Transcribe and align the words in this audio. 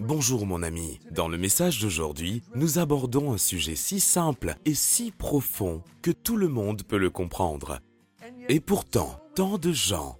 Bonjour 0.00 0.46
mon 0.46 0.62
ami. 0.62 1.00
Dans 1.10 1.28
le 1.28 1.38
message 1.38 1.80
d'aujourd'hui, 1.80 2.42
nous 2.54 2.78
abordons 2.78 3.32
un 3.32 3.38
sujet 3.38 3.76
si 3.76 4.00
simple 4.00 4.54
et 4.64 4.74
si 4.74 5.10
profond 5.10 5.82
que 6.02 6.10
tout 6.10 6.36
le 6.36 6.48
monde 6.48 6.82
peut 6.82 6.98
le 6.98 7.10
comprendre. 7.10 7.80
Et 8.48 8.60
pourtant, 8.60 9.20
tant 9.34 9.58
de 9.58 9.72
gens 9.72 10.18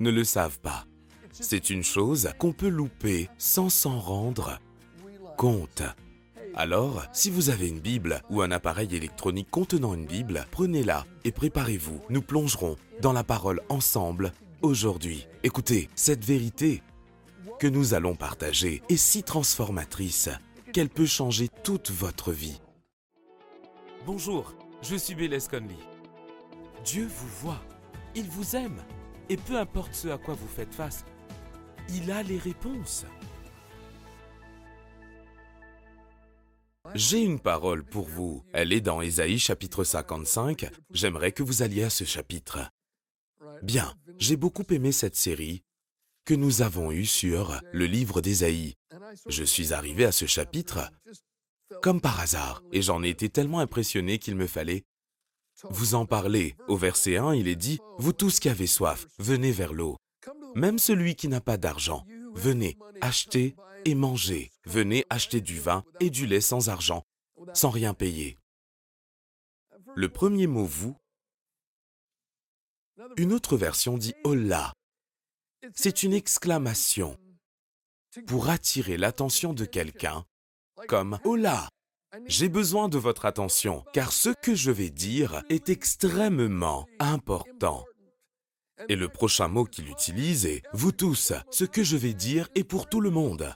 ne 0.00 0.10
le 0.10 0.24
savent 0.24 0.60
pas. 0.60 0.86
C'est 1.32 1.70
une 1.70 1.84
chose 1.84 2.30
qu'on 2.38 2.52
peut 2.52 2.68
louper 2.68 3.28
sans 3.38 3.68
s'en 3.68 3.98
rendre 3.98 4.58
compte. 5.36 5.82
Alors, 6.54 7.04
si 7.12 7.30
vous 7.30 7.50
avez 7.50 7.68
une 7.68 7.80
Bible 7.80 8.22
ou 8.30 8.40
un 8.40 8.50
appareil 8.50 8.94
électronique 8.94 9.50
contenant 9.50 9.94
une 9.94 10.06
Bible, 10.06 10.46
prenez-la 10.50 11.04
et 11.24 11.32
préparez-vous. 11.32 12.00
Nous 12.08 12.22
plongerons 12.22 12.76
dans 13.02 13.12
la 13.12 13.24
parole 13.24 13.60
ensemble 13.68 14.32
aujourd'hui. 14.62 15.26
Écoutez, 15.42 15.90
cette 15.94 16.24
vérité 16.24 16.82
que 17.58 17.66
nous 17.66 17.94
allons 17.94 18.14
partager 18.14 18.82
est 18.88 18.96
si 18.96 19.22
transformatrice 19.22 20.30
qu'elle 20.72 20.88
peut 20.88 21.06
changer 21.06 21.48
toute 21.62 21.90
votre 21.90 22.32
vie. 22.32 22.60
Bonjour, 24.04 24.54
je 24.82 24.96
suis 24.96 25.14
Bélez 25.14 25.38
Conley. 25.50 25.76
Dieu 26.84 27.06
vous 27.06 27.28
voit, 27.40 27.62
il 28.14 28.28
vous 28.28 28.56
aime, 28.56 28.82
et 29.28 29.36
peu 29.36 29.56
importe 29.58 29.94
ce 29.94 30.08
à 30.08 30.18
quoi 30.18 30.34
vous 30.34 30.48
faites 30.48 30.74
face, 30.74 31.04
il 31.88 32.10
a 32.10 32.22
les 32.22 32.38
réponses. 32.38 33.04
J'ai 36.94 37.20
une 37.20 37.40
parole 37.40 37.84
pour 37.84 38.06
vous. 38.06 38.44
Elle 38.52 38.72
est 38.72 38.80
dans 38.80 39.00
Ésaïe 39.00 39.38
chapitre 39.38 39.82
55. 39.82 40.70
J'aimerais 40.92 41.32
que 41.32 41.42
vous 41.42 41.62
alliez 41.62 41.82
à 41.82 41.90
ce 41.90 42.04
chapitre. 42.04 42.70
Bien, 43.62 43.92
j'ai 44.18 44.36
beaucoup 44.36 44.64
aimé 44.70 44.92
cette 44.92 45.16
série 45.16 45.62
que 46.26 46.34
nous 46.34 46.60
avons 46.60 46.90
eue 46.90 47.06
sur 47.06 47.58
le 47.72 47.86
livre 47.86 48.20
d'Ésaïe. 48.20 48.74
Je 49.28 49.44
suis 49.44 49.72
arrivé 49.72 50.04
à 50.04 50.12
ce 50.12 50.26
chapitre 50.26 50.90
comme 51.82 52.00
par 52.00 52.20
hasard, 52.20 52.62
et 52.72 52.82
j'en 52.82 53.02
ai 53.02 53.08
été 53.08 53.28
tellement 53.28 53.60
impressionné 53.60 54.18
qu'il 54.18 54.36
me 54.36 54.46
fallait 54.46 54.84
vous 55.70 55.94
en 55.94 56.04
parler. 56.04 56.54
Au 56.68 56.76
verset 56.76 57.16
1, 57.16 57.34
il 57.34 57.48
est 57.48 57.56
dit, 57.56 57.78
Vous 57.98 58.12
tous 58.12 58.40
qui 58.40 58.48
avez 58.48 58.66
soif, 58.66 59.06
venez 59.18 59.52
vers 59.52 59.72
l'eau. 59.72 59.96
Même 60.54 60.78
celui 60.78 61.14
qui 61.14 61.28
n'a 61.28 61.40
pas 61.40 61.56
d'argent, 61.56 62.04
venez, 62.34 62.76
achetez 63.00 63.56
et 63.84 63.94
mangez. 63.94 64.50
Venez 64.64 65.06
acheter 65.10 65.40
du 65.40 65.58
vin 65.58 65.84
et 66.00 66.10
du 66.10 66.26
lait 66.26 66.40
sans 66.40 66.68
argent, 66.68 67.04
sans 67.54 67.70
rien 67.70 67.94
payer. 67.94 68.36
Le 69.94 70.08
premier 70.08 70.46
mot 70.46 70.64
vous, 70.64 70.96
une 73.16 73.32
autre 73.32 73.56
version 73.56 73.96
dit 73.96 74.14
Hola. 74.24 74.72
C'est 75.74 76.02
une 76.02 76.12
exclamation 76.12 77.18
pour 78.26 78.48
attirer 78.48 78.96
l'attention 78.96 79.52
de 79.52 79.64
quelqu'un, 79.64 80.24
comme 80.88 81.18
Hola. 81.24 81.68
J'ai 82.26 82.48
besoin 82.48 82.88
de 82.88 82.98
votre 82.98 83.26
attention, 83.26 83.84
car 83.92 84.12
ce 84.12 84.30
que 84.30 84.54
je 84.54 84.70
vais 84.70 84.90
dire 84.90 85.42
est 85.50 85.68
extrêmement 85.68 86.86
important. 86.98 87.84
Et 88.88 88.96
le 88.96 89.08
prochain 89.08 89.48
mot 89.48 89.64
qu'il 89.64 89.88
utilise 89.88 90.46
est 90.46 90.62
Vous 90.72 90.92
tous, 90.92 91.32
ce 91.50 91.64
que 91.64 91.82
je 91.82 91.96
vais 91.96 92.14
dire 92.14 92.48
est 92.54 92.64
pour 92.64 92.88
tout 92.88 93.00
le 93.00 93.10
monde. 93.10 93.54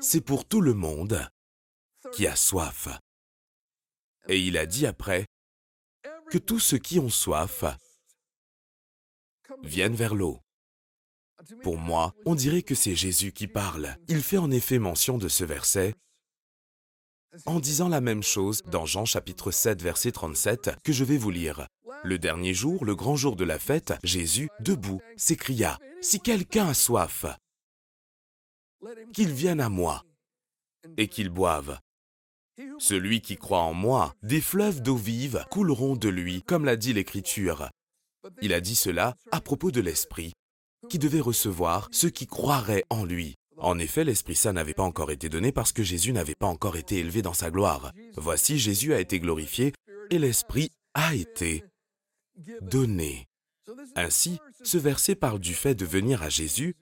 C'est 0.00 0.20
pour 0.20 0.44
tout 0.44 0.60
le 0.60 0.74
monde 0.74 1.28
qui 2.12 2.26
a 2.26 2.36
soif. 2.36 2.88
Et 4.28 4.40
il 4.40 4.58
a 4.58 4.66
dit 4.66 4.86
après 4.86 5.26
que 6.30 6.38
tous 6.38 6.58
ceux 6.58 6.78
qui 6.78 6.98
ont 6.98 7.10
soif 7.10 7.64
viennent 9.62 9.94
vers 9.94 10.14
l'eau. 10.14 10.40
Pour 11.62 11.78
moi, 11.78 12.14
on 12.26 12.34
dirait 12.34 12.62
que 12.62 12.74
c'est 12.74 12.94
Jésus 12.94 13.32
qui 13.32 13.46
parle. 13.46 13.96
Il 14.08 14.22
fait 14.22 14.38
en 14.38 14.50
effet 14.50 14.78
mention 14.78 15.18
de 15.18 15.28
ce 15.28 15.44
verset 15.44 15.94
en 17.46 17.58
disant 17.58 17.88
la 17.88 18.00
même 18.00 18.22
chose 18.22 18.62
dans 18.66 18.86
Jean 18.86 19.04
chapitre 19.04 19.50
7 19.50 19.82
verset 19.82 20.12
37 20.12 20.70
que 20.84 20.92
je 20.92 21.04
vais 21.04 21.16
vous 21.16 21.30
lire. 21.30 21.66
Le 22.04 22.18
dernier 22.18 22.54
jour, 22.54 22.84
le 22.84 22.94
grand 22.94 23.16
jour 23.16 23.34
de 23.34 23.44
la 23.44 23.58
fête, 23.58 23.94
Jésus, 24.02 24.48
debout, 24.60 25.00
s'écria, 25.16 25.78
Si 26.00 26.20
quelqu'un 26.20 26.68
a 26.68 26.74
soif, 26.74 27.24
qu'il 29.12 29.32
vienne 29.32 29.60
à 29.60 29.68
moi 29.68 30.04
et 30.96 31.08
qu'il 31.08 31.30
boive. 31.30 31.78
Celui 32.78 33.20
qui 33.20 33.36
croit 33.36 33.62
en 33.62 33.74
moi, 33.74 34.14
des 34.22 34.40
fleuves 34.40 34.82
d'eau 34.82 34.96
vive 34.96 35.44
couleront 35.50 35.96
de 35.96 36.08
lui, 36.08 36.42
comme 36.42 36.64
l'a 36.64 36.76
dit 36.76 36.92
l'Écriture. 36.92 37.70
Il 38.42 38.52
a 38.52 38.60
dit 38.60 38.76
cela 38.76 39.16
à 39.30 39.40
propos 39.40 39.70
de 39.70 39.80
l'Esprit, 39.80 40.32
qui 40.88 40.98
devait 40.98 41.20
recevoir 41.20 41.88
ceux 41.92 42.10
qui 42.10 42.26
croiraient 42.26 42.84
en 42.90 43.04
lui. 43.04 43.34
En 43.56 43.78
effet, 43.78 44.04
l'Esprit 44.04 44.34
Saint 44.34 44.52
n'avait 44.52 44.74
pas 44.74 44.82
encore 44.82 45.10
été 45.10 45.28
donné 45.28 45.52
parce 45.52 45.72
que 45.72 45.82
Jésus 45.82 46.12
n'avait 46.12 46.34
pas 46.34 46.46
encore 46.46 46.76
été 46.76 46.98
élevé 46.98 47.22
dans 47.22 47.34
sa 47.34 47.50
gloire. 47.50 47.92
Voici, 48.16 48.58
Jésus 48.58 48.92
a 48.94 49.00
été 49.00 49.20
glorifié 49.20 49.72
et 50.10 50.18
l'Esprit 50.18 50.70
a 50.94 51.14
été 51.14 51.64
donné. 52.60 53.26
Ainsi, 53.94 54.38
ce 54.62 54.78
verset 54.78 55.14
parle 55.14 55.38
du 55.38 55.54
fait 55.54 55.74
de 55.74 55.84
venir 55.84 56.22
à 56.22 56.28
Jésus 56.28 56.74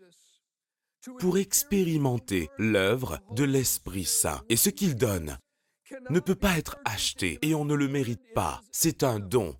pour 1.18 1.38
expérimenter 1.38 2.48
l'œuvre 2.58 3.18
de 3.32 3.44
l'Esprit 3.44 4.04
Saint. 4.04 4.42
Et 4.48 4.56
ce 4.56 4.70
qu'il 4.70 4.94
donne 4.94 5.38
ne 6.10 6.20
peut 6.20 6.34
pas 6.34 6.56
être 6.58 6.78
acheté 6.84 7.38
et 7.42 7.54
on 7.54 7.64
ne 7.64 7.74
le 7.74 7.88
mérite 7.88 8.32
pas. 8.34 8.60
C'est 8.70 9.02
un 9.02 9.18
don. 9.18 9.54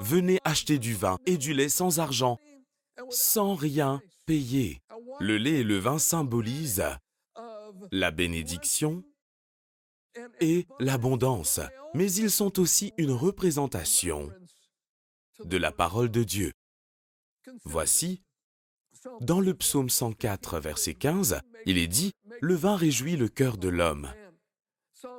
Venez 0.00 0.38
acheter 0.44 0.78
du 0.78 0.94
vin 0.94 1.18
et 1.26 1.36
du 1.36 1.54
lait 1.54 1.68
sans 1.68 1.98
argent, 1.98 2.38
sans 3.10 3.54
rien 3.54 4.00
payer. 4.26 4.80
Le 5.20 5.36
lait 5.36 5.60
et 5.60 5.64
le 5.64 5.78
vin 5.78 5.98
symbolisent 5.98 6.84
la 7.90 8.10
bénédiction 8.10 9.04
et 10.40 10.66
l'abondance, 10.78 11.60
mais 11.94 12.12
ils 12.12 12.30
sont 12.30 12.60
aussi 12.60 12.92
une 12.96 13.12
représentation 13.12 14.30
de 15.44 15.56
la 15.56 15.72
parole 15.72 16.10
de 16.10 16.22
Dieu. 16.22 16.52
Voici, 17.64 18.22
dans 19.20 19.40
le 19.40 19.54
psaume 19.54 19.90
104, 19.90 20.60
verset 20.60 20.94
15, 20.94 21.40
il 21.66 21.78
est 21.78 21.88
dit, 21.88 22.12
Le 22.40 22.54
vin 22.54 22.76
réjouit 22.76 23.16
le 23.16 23.28
cœur 23.28 23.56
de 23.56 23.68
l'homme. 23.68 24.12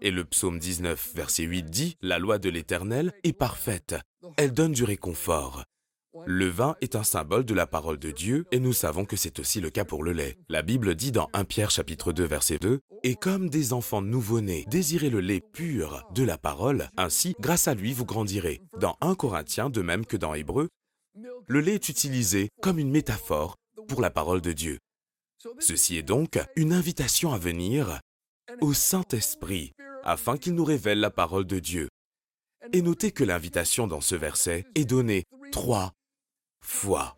Et 0.02 0.12
le 0.12 0.24
psaume 0.24 0.60
19, 0.60 1.14
verset 1.16 1.44
8 1.44 1.64
dit, 1.64 1.98
La 2.02 2.20
loi 2.20 2.40
de 2.40 2.50
l'Éternel 2.50 3.14
est 3.24 3.34
parfaite, 3.34 3.96
elle 4.38 4.54
donne 4.54 4.72
du 4.72 4.84
réconfort. 4.84 5.64
Le 6.28 6.48
vin 6.48 6.76
est 6.80 6.96
un 6.96 7.04
symbole 7.04 7.44
de 7.44 7.56
la 7.56 7.66
parole 7.66 7.98
de 7.98 8.12
Dieu 8.12 8.46
et 8.52 8.60
nous 8.60 8.74
savons 8.74 9.04
que 9.04 9.16
c'est 9.16 9.40
aussi 9.40 9.62
le 9.62 9.72
cas 9.72 9.84
pour 9.84 10.04
le 10.04 10.12
lait. 10.14 10.38
La 10.48 10.62
Bible 10.62 10.94
dit 10.94 11.12
dans 11.12 11.28
1 11.34 11.44
Pierre 11.44 11.72
chapitre 11.72 12.14
2 12.14 12.24
verset 12.24 12.60
2 12.60 12.82
Et 13.02 13.16
comme 13.16 13.50
des 13.50 13.74
enfants 13.74 14.04
nouveau-nés 14.04 14.66
désirez 14.70 15.10
le 15.10 15.22
lait 15.22 15.42
pur 15.42 16.08
de 16.14 16.24
la 16.24 16.38
parole, 16.38 16.90
ainsi 16.98 17.36
grâce 17.40 17.68
à 17.68 17.74
lui 17.74 17.94
vous 17.94 18.06
grandirez. 18.06 18.62
Dans 18.80 18.96
1 19.02 19.16
Corinthiens, 19.16 19.72
de 19.72 19.82
même 19.82 20.06
que 20.06 20.18
dans 20.18 20.36
Hébreu, 20.36 20.70
le 21.48 21.60
lait 21.60 21.76
est 21.76 21.90
utilisé 21.90 22.50
comme 22.62 22.78
une 22.78 22.92
métaphore 22.92 23.56
pour 23.88 24.00
la 24.00 24.12
parole 24.12 24.42
de 24.42 24.52
Dieu. 24.52 24.78
Ceci 25.60 25.98
est 25.98 26.04
donc 26.04 26.40
une 26.56 26.74
invitation 26.74 27.34
à 27.34 27.40
venir 27.40 28.00
au 28.62 28.74
Saint-Esprit 28.74 29.74
afin 30.04 30.38
qu'il 30.38 30.54
nous 30.54 30.66
révèle 30.66 31.00
la 31.00 31.10
parole 31.10 31.46
de 31.46 31.60
Dieu. 31.60 31.90
Et 32.72 32.82
notez 32.82 33.12
que 33.12 33.24
l'invitation 33.24 33.88
dans 33.88 34.02
ce 34.02 34.16
verset 34.16 34.66
est 34.76 34.86
donnée 34.86 35.26
trois 35.52 35.94
fois. 36.62 37.18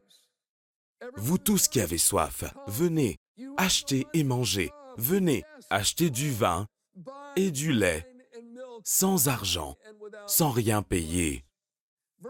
Vous 1.16 1.38
tous 1.38 1.68
qui 1.68 1.80
avez 1.80 1.98
soif, 1.98 2.44
venez, 2.68 3.18
achetez 3.58 4.08
et 4.14 4.24
mangez. 4.24 4.72
Venez, 4.98 5.44
achetez 5.70 6.10
du 6.10 6.32
vin 6.32 6.68
et 7.36 7.52
du 7.52 7.74
lait, 7.74 8.08
sans 8.84 9.28
argent, 9.28 9.76
sans 10.26 10.50
rien 10.50 10.82
payer. 10.82 11.44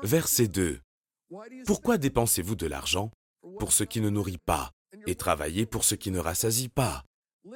Verset 0.03 0.47
2. 0.47 0.81
Pourquoi 1.65 1.97
dépensez-vous 1.97 2.55
de 2.55 2.67
l'argent 2.67 3.11
pour 3.59 3.71
ce 3.71 3.83
qui 3.83 4.01
ne 4.01 4.09
nourrit 4.09 4.39
pas 4.39 4.71
et 5.07 5.15
travaillez 5.15 5.65
pour 5.65 5.83
ce 5.83 5.95
qui 5.95 6.11
ne 6.11 6.19
rassasie 6.19 6.69
pas? 6.69 7.03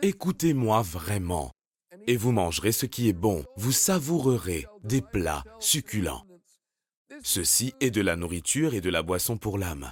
Écoutez-moi 0.01 0.83
vraiment, 0.83 1.51
et 2.07 2.17
vous 2.17 2.31
mangerez 2.31 2.71
ce 2.71 2.85
qui 2.85 3.09
est 3.09 3.13
bon, 3.13 3.45
vous 3.55 3.71
savourerez 3.71 4.65
des 4.83 5.01
plats 5.01 5.43
succulents. 5.59 6.25
Ceci 7.23 7.73
est 7.81 7.91
de 7.91 8.01
la 8.01 8.15
nourriture 8.15 8.73
et 8.73 8.81
de 8.81 8.89
la 8.89 9.03
boisson 9.03 9.37
pour 9.37 9.57
l'âme. 9.57 9.91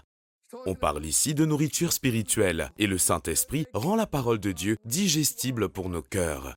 On 0.65 0.75
parle 0.75 1.05
ici 1.05 1.33
de 1.33 1.45
nourriture 1.45 1.91
spirituelle, 1.91 2.71
et 2.77 2.87
le 2.87 2.97
Saint-Esprit 2.97 3.65
rend 3.73 3.95
la 3.95 4.07
parole 4.07 4.39
de 4.39 4.51
Dieu 4.51 4.77
digestible 4.85 5.69
pour 5.69 5.89
nos 5.89 6.01
cœurs. 6.01 6.55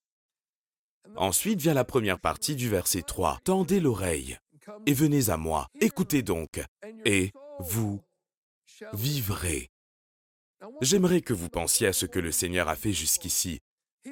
Ensuite 1.17 1.61
vient 1.61 1.75
la 1.75 1.85
première 1.85 2.21
partie 2.21 2.55
du 2.55 2.69
verset 2.69 3.03
3. 3.03 3.41
Tendez 3.45 3.81
l'oreille 3.81 4.39
et 4.87 4.93
venez 4.93 5.31
à 5.31 5.37
moi. 5.37 5.69
Écoutez 5.81 6.23
donc, 6.23 6.61
et 7.05 7.33
vous 7.59 8.01
vivrez. 8.93 9.71
J'aimerais 10.81 11.21
que 11.21 11.33
vous 11.33 11.49
pensiez 11.49 11.89
à 11.89 11.93
ce 11.93 12.07
que 12.07 12.19
le 12.19 12.31
Seigneur 12.31 12.69
a 12.69 12.77
fait 12.77 12.93
jusqu'ici. 12.93 13.61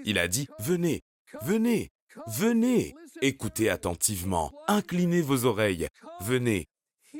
Il 0.05 0.19
a 0.19 0.29
dit, 0.29 0.49
venez, 0.59 1.03
venez, 1.43 1.91
venez, 2.27 2.95
Écoutez 3.21 3.69
attentivement, 3.69 4.53
inclinez 4.69 5.23
vos 5.23 5.45
oreilles, 5.45 5.89
venez, 6.21 6.67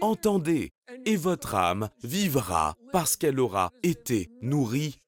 entendez, 0.01 0.71
et 1.07 1.17
votre 1.17 1.57
âme 1.57 1.89
vivra 2.05 2.77
parce 2.93 3.17
qu'elle 3.17 3.41
aura 3.41 3.73
été 3.83 4.31
nourrie 4.41 4.99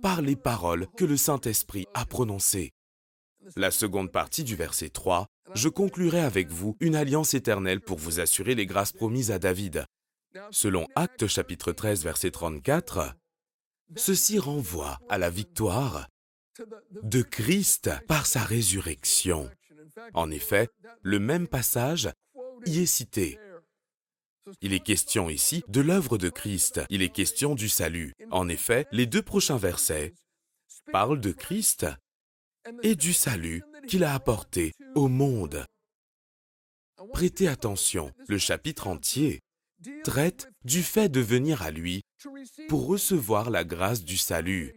par 0.00 0.22
les 0.22 0.36
paroles 0.36 0.86
que 0.96 1.04
le 1.04 1.18
Saint-Esprit 1.18 1.86
a 1.92 2.06
prononcées. 2.06 2.72
La 3.56 3.70
seconde 3.70 4.10
partie 4.10 4.44
du 4.44 4.56
verset 4.56 4.88
3, 4.88 5.26
je 5.54 5.68
conclurai 5.68 6.20
avec 6.20 6.48
vous 6.48 6.76
une 6.80 6.96
alliance 6.96 7.34
éternelle 7.34 7.80
pour 7.80 7.98
vous 7.98 8.20
assurer 8.20 8.54
les 8.54 8.66
grâces 8.66 8.92
promises 8.92 9.30
à 9.30 9.38
David. 9.38 9.84
Selon 10.50 10.86
Actes 10.94 11.26
chapitre 11.26 11.72
13 11.72 12.04
verset 12.04 12.30
34, 12.30 13.14
ceci 13.96 14.38
renvoie 14.38 14.98
à 15.08 15.18
la 15.18 15.28
victoire 15.28 16.06
de 17.02 17.22
Christ 17.22 17.90
par 18.06 18.26
sa 18.26 18.42
résurrection. 18.42 19.50
En 20.14 20.30
effet, 20.30 20.68
le 21.02 21.18
même 21.18 21.48
passage 21.48 22.10
y 22.66 22.80
est 22.80 22.86
cité. 22.86 23.38
Il 24.60 24.72
est 24.72 24.80
question 24.80 25.30
ici 25.30 25.62
de 25.68 25.80
l'œuvre 25.80 26.18
de 26.18 26.28
Christ, 26.28 26.80
il 26.90 27.02
est 27.02 27.12
question 27.12 27.54
du 27.54 27.68
salut. 27.68 28.14
En 28.30 28.48
effet, 28.48 28.86
les 28.90 29.06
deux 29.06 29.22
prochains 29.22 29.58
versets 29.58 30.14
parlent 30.92 31.20
de 31.20 31.32
Christ 31.32 31.86
et 32.82 32.94
du 32.94 33.12
salut 33.12 33.62
qu'il 33.86 34.04
a 34.04 34.14
apporté 34.14 34.72
au 34.94 35.08
monde. 35.08 35.64
Prêtez 37.12 37.48
attention, 37.48 38.12
le 38.28 38.38
chapitre 38.38 38.86
entier 38.86 39.40
traite 40.04 40.50
du 40.64 40.82
fait 40.82 41.08
de 41.08 41.20
venir 41.20 41.62
à 41.62 41.70
lui 41.70 42.02
pour 42.68 42.86
recevoir 42.86 43.50
la 43.50 43.64
grâce 43.64 44.04
du 44.04 44.16
salut. 44.16 44.74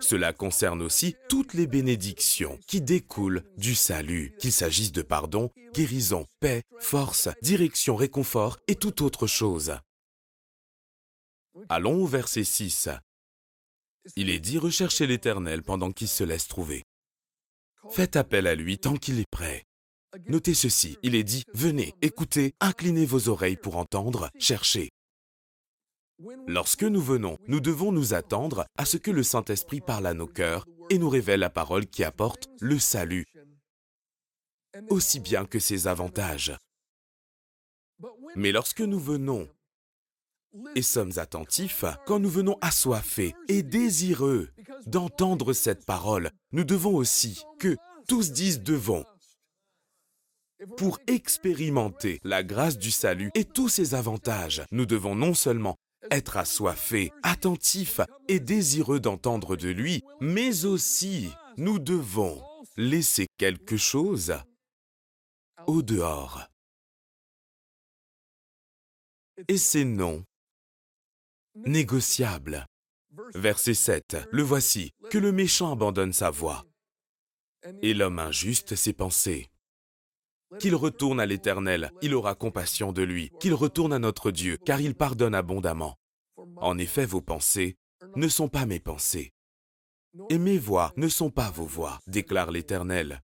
Cela 0.00 0.32
concerne 0.32 0.82
aussi 0.82 1.16
toutes 1.28 1.54
les 1.54 1.66
bénédictions 1.66 2.58
qui 2.66 2.80
découlent 2.80 3.42
du 3.56 3.74
salut, 3.74 4.34
qu'il 4.38 4.52
s'agisse 4.52 4.92
de 4.92 5.02
pardon, 5.02 5.50
guérison, 5.72 6.26
paix, 6.40 6.62
force, 6.78 7.28
direction, 7.42 7.96
réconfort 7.96 8.58
et 8.68 8.76
toute 8.76 9.00
autre 9.02 9.26
chose. 9.26 9.76
Allons 11.68 12.02
au 12.02 12.06
verset 12.06 12.44
6. 12.44 12.88
Il 14.16 14.30
est 14.30 14.40
dit 14.40 14.58
recherchez 14.58 15.06
l'Éternel 15.06 15.62
pendant 15.62 15.92
qu'il 15.92 16.08
se 16.08 16.24
laisse 16.24 16.48
trouver. 16.48 16.82
Faites 17.90 18.16
appel 18.16 18.46
à 18.46 18.54
lui 18.54 18.78
tant 18.78 18.96
qu'il 18.96 19.18
est 19.20 19.30
prêt. 19.30 19.64
Notez 20.26 20.54
ceci, 20.54 20.96
il 21.02 21.14
est 21.14 21.24
dit, 21.24 21.42
venez, 21.54 21.92
écoutez, 22.00 22.54
inclinez 22.60 23.04
vos 23.04 23.28
oreilles 23.28 23.56
pour 23.56 23.76
entendre, 23.76 24.30
cherchez. 24.38 24.90
Lorsque 26.46 26.84
nous 26.84 27.00
venons, 27.00 27.38
nous 27.48 27.60
devons 27.60 27.92
nous 27.92 28.14
attendre 28.14 28.66
à 28.76 28.84
ce 28.84 28.96
que 28.96 29.10
le 29.10 29.22
Saint-Esprit 29.22 29.80
parle 29.80 30.06
à 30.06 30.14
nos 30.14 30.26
cœurs 30.26 30.66
et 30.90 30.98
nous 30.98 31.08
révèle 31.08 31.40
la 31.40 31.50
parole 31.50 31.86
qui 31.86 32.04
apporte 32.04 32.48
le 32.60 32.78
salut, 32.78 33.26
aussi 34.90 35.20
bien 35.20 35.44
que 35.44 35.58
ses 35.58 35.86
avantages. 35.86 36.56
Mais 38.36 38.52
lorsque 38.52 38.80
nous 38.80 39.00
venons 39.00 39.48
et 40.76 40.82
sommes 40.82 41.12
attentifs, 41.16 41.84
quand 42.06 42.20
nous 42.20 42.28
venons 42.28 42.58
assoiffés 42.60 43.34
et 43.48 43.62
désireux 43.62 44.50
d'entendre 44.86 45.52
cette 45.52 45.84
parole, 45.84 46.30
nous 46.52 46.64
devons 46.64 46.94
aussi, 46.94 47.42
que 47.58 47.76
tous 48.06 48.30
disent 48.30 48.62
devons, 48.62 49.04
pour 50.76 50.98
expérimenter 51.08 52.20
la 52.22 52.44
grâce 52.44 52.78
du 52.78 52.90
salut 52.90 53.30
et 53.34 53.44
tous 53.44 53.68
ses 53.68 53.94
avantages, 53.94 54.62
nous 54.70 54.86
devons 54.86 55.16
non 55.16 55.34
seulement 55.34 55.76
être 56.10 56.36
assoiffés, 56.36 57.12
attentifs 57.22 58.00
et 58.28 58.40
désireux 58.40 59.00
d'entendre 59.00 59.56
de 59.56 59.68
lui, 59.68 60.02
mais 60.20 60.64
aussi 60.64 61.30
nous 61.56 61.78
devons 61.78 62.42
laisser 62.76 63.26
quelque 63.38 63.76
chose 63.76 64.34
au 65.66 65.82
dehors. 65.82 66.46
Et 69.48 69.58
c'est 69.58 69.84
non 69.84 70.24
négociable. 71.54 72.66
Verset 73.34 73.74
7. 73.74 74.16
Le 74.32 74.42
voici, 74.42 74.92
que 75.10 75.18
le 75.18 75.30
méchant 75.30 75.72
abandonne 75.72 76.12
sa 76.12 76.30
voie, 76.30 76.64
et 77.80 77.94
l'homme 77.94 78.18
injuste 78.18 78.74
ses 78.74 78.92
pensées. 78.92 79.48
Qu'il 80.58 80.74
retourne 80.74 81.20
à 81.20 81.26
l'Éternel, 81.26 81.90
il 82.02 82.14
aura 82.14 82.34
compassion 82.34 82.92
de 82.92 83.02
lui. 83.02 83.30
Qu'il 83.40 83.54
retourne 83.54 83.92
à 83.92 83.98
notre 83.98 84.30
Dieu, 84.30 84.56
car 84.56 84.80
il 84.80 84.94
pardonne 84.94 85.34
abondamment. 85.34 85.96
En 86.56 86.78
effet, 86.78 87.06
vos 87.06 87.20
pensées 87.20 87.76
ne 88.16 88.28
sont 88.28 88.48
pas 88.48 88.66
mes 88.66 88.80
pensées. 88.80 89.32
Et 90.30 90.38
mes 90.38 90.58
voix 90.58 90.92
ne 90.96 91.08
sont 91.08 91.30
pas 91.30 91.50
vos 91.50 91.66
voix, 91.66 92.00
déclare 92.06 92.50
l'Éternel. 92.50 93.20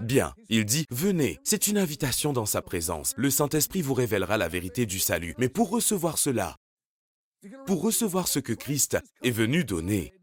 Bien, 0.00 0.34
il 0.48 0.64
dit, 0.64 0.86
venez, 0.90 1.38
c'est 1.44 1.66
une 1.66 1.78
invitation 1.78 2.32
dans 2.32 2.46
sa 2.46 2.62
présence. 2.62 3.14
Le 3.16 3.30
Saint-Esprit 3.30 3.82
vous 3.82 3.94
révélera 3.94 4.36
la 4.36 4.48
vérité 4.48 4.86
du 4.86 4.98
salut. 4.98 5.34
Mais 5.38 5.48
pour 5.48 5.70
recevoir 5.70 6.18
cela, 6.18 6.56
pour 7.66 7.82
recevoir 7.82 8.28
ce 8.28 8.38
que 8.38 8.52
Christ 8.52 8.98
est 9.22 9.30
venu 9.30 9.64
donner, 9.64 10.14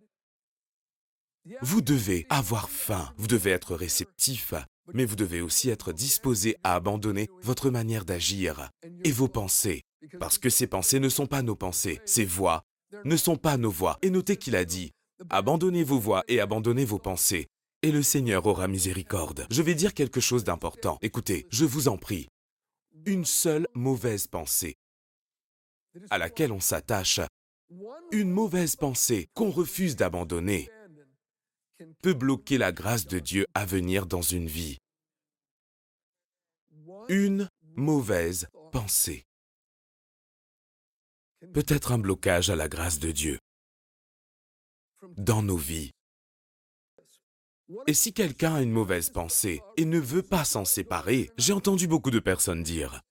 vous 1.62 1.82
devez 1.82 2.26
avoir 2.30 2.70
faim, 2.70 3.14
vous 3.18 3.28
devez 3.28 3.52
être 3.52 3.76
réceptif, 3.76 4.54
mais 4.94 5.06
vous 5.06 5.16
devez 5.16 5.42
aussi 5.42 5.70
être 5.70 5.92
disposé 5.92 6.56
à 6.64 6.76
abandonner 6.76 7.30
votre 7.42 7.70
manière 7.70 8.06
d'agir 8.06 8.70
et 9.04 9.12
vos 9.12 9.28
pensées, 9.28 9.84
parce 10.20 10.38
que 10.38 10.50
ces 10.50 10.68
pensées 10.68 11.00
ne 11.00 11.10
sont 11.10 11.28
pas 11.28 11.42
nos 11.42 11.56
pensées, 11.56 12.02
ces 12.06 12.26
voix 12.26 12.64
ne 13.04 13.18
sont 13.18 13.38
pas 13.38 13.58
nos 13.58 13.72
voix. 13.72 13.98
Et 14.02 14.10
notez 14.10 14.38
qu'il 14.38 14.56
a 14.56 14.66
dit, 14.66 14.92
abandonnez 15.30 15.84
vos 15.84 16.00
voix 16.00 16.24
et 16.28 16.40
abandonnez 16.40 16.86
vos 16.86 17.00
pensées, 17.00 17.48
et 17.82 17.92
le 17.92 18.04
Seigneur 18.04 18.46
aura 18.46 18.68
miséricorde. 18.68 19.48
Je 19.50 19.62
vais 19.62 19.76
dire 19.76 19.94
quelque 19.94 20.22
chose 20.22 20.44
d'important. 20.44 20.98
Écoutez, 21.02 21.46
je 21.50 21.66
vous 21.66 21.88
en 21.88 21.98
prie. 21.98 22.28
Une 23.06 23.26
seule 23.26 23.68
mauvaise 23.74 24.28
pensée 24.28 24.76
à 26.10 26.18
laquelle 26.18 26.52
on 26.52 26.60
s'attache, 26.60 27.22
une 28.12 28.30
mauvaise 28.30 28.76
pensée 28.76 29.28
qu'on 29.34 29.50
refuse 29.50 29.96
d'abandonner, 29.96 30.70
peut 32.01 32.13
bloquer 32.13 32.57
la 32.57 32.72
grâce 32.72 33.06
de 33.06 33.19
Dieu 33.19 33.45
à 33.54 33.66
venir 33.66 34.06
dans 34.06 34.22
une 34.22 34.48
vie. 34.48 34.77
Une 37.10 37.50
mauvaise 37.75 38.48
pensée 38.72 39.25
peut 41.54 41.66
être 41.68 41.92
un 41.92 42.00
blocage 42.00 42.50
à 42.50 42.56
la 42.56 42.68
grâce 42.68 43.00
de 43.00 43.12
Dieu 43.12 43.39
dans 45.18 45.44
nos 45.44 45.57
vies. 45.57 45.92
Et 47.88 47.94
si 47.94 48.13
quelqu'un 48.13 48.56
a 48.56 48.62
une 48.62 48.72
mauvaise 48.72 49.10
pensée 49.10 49.62
et 49.77 49.86
ne 49.86 50.00
veut 50.00 50.24
pas 50.24 50.45
s'en 50.45 50.66
séparer, 50.66 51.31
j'ai 51.38 51.54
entendu 51.54 51.88
beaucoup 51.88 52.12
de 52.12 52.19
personnes 52.19 52.63
dire 52.63 53.01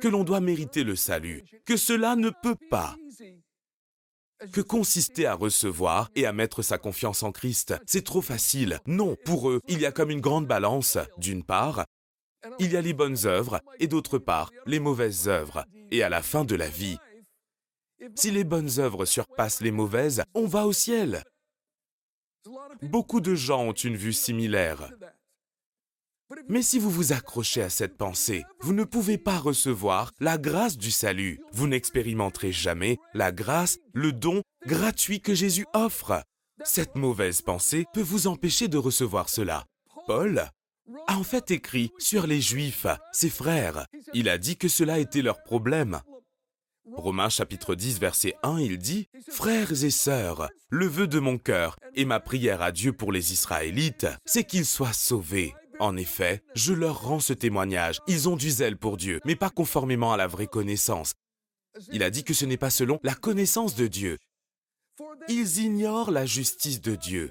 que 0.00 0.08
l'on 0.08 0.24
doit 0.24 0.40
mériter 0.40 0.82
le 0.82 0.96
salut, 0.96 1.44
que 1.64 1.76
cela 1.76 2.16
ne 2.16 2.30
peut 2.30 2.56
pas 2.70 2.96
que 4.52 4.60
consister 4.60 5.26
à 5.26 5.34
recevoir 5.34 6.10
et 6.14 6.26
à 6.26 6.32
mettre 6.32 6.62
sa 6.62 6.78
confiance 6.78 7.22
en 7.22 7.32
Christ? 7.32 7.74
C'est 7.86 8.04
trop 8.04 8.22
facile. 8.22 8.80
Non, 8.86 9.16
pour 9.24 9.50
eux, 9.50 9.60
il 9.68 9.80
y 9.80 9.86
a 9.86 9.92
comme 9.92 10.10
une 10.10 10.20
grande 10.20 10.46
balance. 10.46 10.98
D'une 11.16 11.44
part, 11.44 11.84
il 12.58 12.72
y 12.72 12.76
a 12.76 12.80
les 12.80 12.92
bonnes 12.94 13.26
œuvres 13.26 13.60
et 13.80 13.86
d'autre 13.86 14.18
part, 14.18 14.50
les 14.66 14.80
mauvaises 14.80 15.28
œuvres. 15.28 15.64
Et 15.90 16.02
à 16.02 16.08
la 16.08 16.22
fin 16.22 16.44
de 16.44 16.54
la 16.54 16.68
vie, 16.68 16.98
si 18.14 18.30
les 18.30 18.44
bonnes 18.44 18.78
œuvres 18.78 19.04
surpassent 19.04 19.60
les 19.60 19.72
mauvaises, 19.72 20.22
on 20.34 20.46
va 20.46 20.66
au 20.66 20.72
ciel. 20.72 21.24
Beaucoup 22.82 23.20
de 23.20 23.34
gens 23.34 23.62
ont 23.64 23.72
une 23.72 23.96
vue 23.96 24.12
similaire. 24.12 24.90
Mais 26.48 26.62
si 26.62 26.78
vous 26.78 26.90
vous 26.90 27.12
accrochez 27.12 27.62
à 27.62 27.70
cette 27.70 27.96
pensée, 27.96 28.44
vous 28.60 28.72
ne 28.72 28.84
pouvez 28.84 29.18
pas 29.18 29.38
recevoir 29.38 30.12
la 30.20 30.38
grâce 30.38 30.76
du 30.76 30.90
salut. 30.90 31.40
Vous 31.52 31.66
n'expérimenterez 31.66 32.52
jamais 32.52 32.98
la 33.14 33.32
grâce, 33.32 33.78
le 33.92 34.12
don 34.12 34.42
gratuit 34.66 35.20
que 35.20 35.34
Jésus 35.34 35.66
offre. 35.74 36.22
Cette 36.64 36.96
mauvaise 36.96 37.40
pensée 37.40 37.86
peut 37.92 38.02
vous 38.02 38.26
empêcher 38.26 38.68
de 38.68 38.78
recevoir 38.78 39.28
cela. 39.28 39.64
Paul 40.06 40.50
a 41.06 41.16
en 41.16 41.22
fait 41.22 41.50
écrit 41.50 41.90
sur 41.98 42.26
les 42.26 42.40
Juifs, 42.40 42.86
ses 43.12 43.30
frères. 43.30 43.86
Il 44.14 44.28
a 44.28 44.38
dit 44.38 44.56
que 44.56 44.68
cela 44.68 44.98
était 44.98 45.22
leur 45.22 45.42
problème. 45.42 46.00
Romains 46.94 47.28
chapitre 47.28 47.74
10 47.74 48.00
verset 48.00 48.34
1, 48.42 48.58
il 48.60 48.78
dit, 48.78 49.08
Frères 49.28 49.84
et 49.84 49.90
sœurs, 49.90 50.48
le 50.70 50.86
vœu 50.86 51.06
de 51.06 51.18
mon 51.18 51.38
cœur 51.38 51.76
et 51.94 52.04
ma 52.04 52.18
prière 52.18 52.62
à 52.62 52.72
Dieu 52.72 52.92
pour 52.92 53.12
les 53.12 53.32
Israélites, 53.32 54.06
c'est 54.24 54.44
qu'ils 54.44 54.66
soient 54.66 54.94
sauvés. 54.94 55.54
En 55.80 55.96
effet, 55.96 56.42
je 56.54 56.72
leur 56.72 57.02
rends 57.02 57.20
ce 57.20 57.32
témoignage. 57.32 58.00
Ils 58.06 58.28
ont 58.28 58.36
du 58.36 58.50
zèle 58.50 58.76
pour 58.76 58.96
Dieu, 58.96 59.20
mais 59.24 59.36
pas 59.36 59.50
conformément 59.50 60.12
à 60.12 60.16
la 60.16 60.26
vraie 60.26 60.46
connaissance. 60.46 61.14
Il 61.92 62.02
a 62.02 62.10
dit 62.10 62.24
que 62.24 62.34
ce 62.34 62.44
n'est 62.44 62.56
pas 62.56 62.70
selon 62.70 62.98
la 63.02 63.14
connaissance 63.14 63.74
de 63.74 63.86
Dieu. 63.86 64.18
Ils 65.28 65.58
ignorent 65.58 66.10
la 66.10 66.26
justice 66.26 66.80
de 66.80 66.96
Dieu 66.96 67.30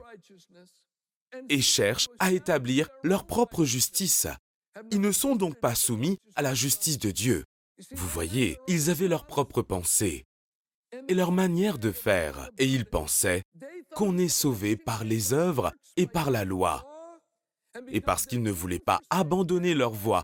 et 1.49 1.61
cherchent 1.61 2.09
à 2.19 2.31
établir 2.31 2.89
leur 3.03 3.25
propre 3.25 3.65
justice. 3.65 4.27
Ils 4.91 5.01
ne 5.01 5.11
sont 5.11 5.35
donc 5.35 5.59
pas 5.59 5.75
soumis 5.75 6.17
à 6.35 6.41
la 6.41 6.53
justice 6.53 6.99
de 6.99 7.11
Dieu. 7.11 7.43
Vous 7.91 8.07
voyez, 8.07 8.57
ils 8.67 8.89
avaient 8.89 9.09
leur 9.09 9.25
propre 9.25 9.61
pensée 9.61 10.23
et 11.09 11.13
leur 11.13 11.31
manière 11.33 11.79
de 11.79 11.91
faire, 11.91 12.49
et 12.57 12.65
ils 12.65 12.85
pensaient 12.85 13.43
qu'on 13.93 14.17
est 14.17 14.29
sauvé 14.29 14.77
par 14.77 15.03
les 15.03 15.33
œuvres 15.33 15.73
et 15.97 16.07
par 16.07 16.31
la 16.31 16.45
loi 16.45 16.85
et 17.89 18.01
parce 18.01 18.25
qu'ils 18.25 18.43
ne 18.43 18.51
voulaient 18.51 18.79
pas 18.79 19.01
abandonner 19.10 19.74
leur 19.74 19.91
voix 19.91 20.24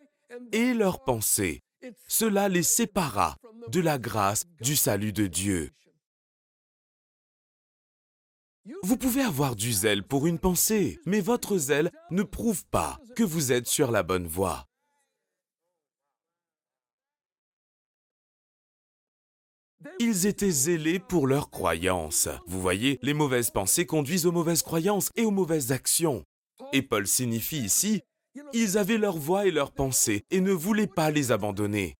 et 0.51 0.74
leur 0.74 1.03
pensée, 1.03 1.62
cela 2.07 2.50
les 2.50 2.63
sépara 2.63 3.38
de 3.67 3.79
la 3.79 3.98
grâce 3.98 4.45
du 4.62 4.75
salut 4.75 5.13
de 5.13 5.27
Dieu. 5.27 5.72
Vous 8.81 8.95
pouvez 8.95 9.22
avoir 9.22 9.55
du 9.55 9.74
zèle 9.74 10.03
pour 10.03 10.25
une 10.25 10.39
pensée, 10.39 11.00
mais 11.05 11.19
votre 11.19 11.57
zèle 11.57 11.91
ne 12.12 12.24
prouve 12.24 12.65
pas 12.65 12.98
que 13.15 13.24
vous 13.24 13.51
êtes 13.51 13.67
sur 13.67 13.91
la 13.91 14.03
bonne 14.03 14.27
voie. 14.27 14.67
Ils 20.00 20.27
étaient 20.27 20.50
zélés 20.50 21.00
pour 21.00 21.27
leurs 21.27 21.50
croyances. 21.50 22.29
Vous 22.48 22.62
voyez, 22.62 23.00
les 23.01 23.13
mauvaises 23.13 23.51
pensées 23.51 23.86
conduisent 23.86 24.25
aux 24.25 24.31
mauvaises 24.31 24.62
croyances 24.63 25.10
et 25.15 25.25
aux 25.25 25.31
mauvaises 25.31 25.74
actions. 25.74 26.24
Et 26.72 26.81
Paul 26.81 27.07
signifie 27.07 27.60
ici, 27.60 28.01
ils 28.53 28.77
avaient 28.77 28.98
leur 28.98 29.17
voix 29.17 29.45
et 29.45 29.51
leurs 29.51 29.72
pensées 29.72 30.24
et 30.31 30.41
ne 30.41 30.51
voulaient 30.51 30.88
pas 30.88 31.12
les 31.12 31.31
abandonner. 31.31 31.95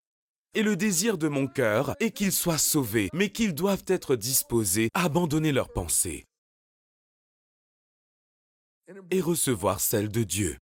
Et 0.56 0.64
le 0.64 0.76
désir 0.76 1.18
de 1.18 1.28
mon 1.28 1.48
cœur 1.48 1.96
est 2.00 2.12
qu'ils 2.12 2.32
soient 2.32 2.58
sauvés, 2.58 3.10
mais 3.14 3.30
qu'ils 3.30 3.56
doivent 3.56 3.86
être 3.88 4.16
disposés 4.16 4.90
à 4.94 5.06
abandonner 5.06 5.52
leurs 5.52 5.72
pensées 5.72 6.26
et 9.12 9.22
recevoir 9.22 9.80
celle 9.80 10.10
de 10.10 10.24
Dieu. 10.24 10.58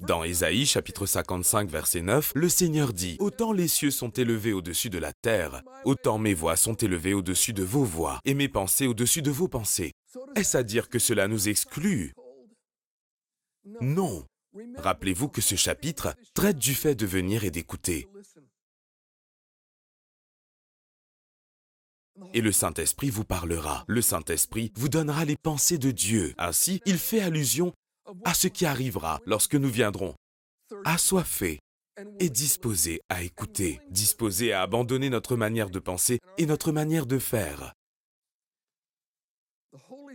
Dans 0.00 0.24
Ésaïe 0.24 0.66
chapitre 0.66 1.06
55 1.06 1.68
verset 1.68 2.02
9, 2.02 2.32
le 2.34 2.48
Seigneur 2.48 2.92
dit, 2.92 3.16
Autant 3.20 3.52
les 3.52 3.68
cieux 3.68 3.90
sont 3.90 4.10
élevés 4.10 4.52
au-dessus 4.52 4.90
de 4.90 4.98
la 4.98 5.12
terre, 5.12 5.62
autant 5.84 6.18
mes 6.18 6.34
voix 6.34 6.56
sont 6.56 6.74
élevées 6.74 7.14
au-dessus 7.14 7.52
de 7.52 7.62
vos 7.62 7.84
voix, 7.84 8.18
et 8.24 8.34
mes 8.34 8.48
pensées 8.48 8.86
au-dessus 8.86 9.22
de 9.22 9.30
vos 9.30 9.48
pensées. 9.48 9.92
Est-ce 10.34 10.56
à 10.56 10.62
dire 10.62 10.88
que 10.88 10.98
cela 10.98 11.28
nous 11.28 11.48
exclut 11.48 12.12
Non. 13.64 14.26
Rappelez-vous 14.76 15.28
que 15.28 15.40
ce 15.40 15.54
chapitre 15.54 16.14
traite 16.34 16.58
du 16.58 16.74
fait 16.74 16.94
de 16.94 17.06
venir 17.06 17.44
et 17.44 17.50
d'écouter. 17.50 18.08
Et 22.34 22.40
le 22.40 22.52
Saint-Esprit 22.52 23.10
vous 23.10 23.24
parlera. 23.24 23.84
Le 23.88 24.02
Saint-Esprit 24.02 24.72
vous 24.76 24.88
donnera 24.88 25.24
les 25.24 25.36
pensées 25.36 25.78
de 25.78 25.90
Dieu. 25.90 26.34
Ainsi, 26.38 26.82
il 26.84 26.98
fait 26.98 27.20
allusion 27.20 27.72
à 28.24 28.34
ce 28.34 28.48
qui 28.48 28.66
arrivera 28.66 29.20
lorsque 29.26 29.54
nous 29.54 29.70
viendrons, 29.70 30.14
assoiffés 30.84 31.58
et 32.20 32.28
disposés 32.28 33.00
à 33.08 33.22
écouter, 33.22 33.80
disposés 33.90 34.52
à 34.52 34.62
abandonner 34.62 35.10
notre 35.10 35.36
manière 35.36 35.70
de 35.70 35.78
penser 35.78 36.20
et 36.38 36.46
notre 36.46 36.72
manière 36.72 37.06
de 37.06 37.18
faire. 37.18 37.72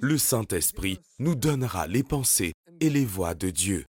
Le 0.02 0.18
Saint-Esprit 0.18 1.00
nous 1.20 1.36
donnera 1.36 1.88
les 1.88 2.04
pensées 2.04 2.54
et 2.80 2.90
les 2.90 3.06
voix 3.06 3.34
de 3.34 3.50
Dieu. 3.50 3.86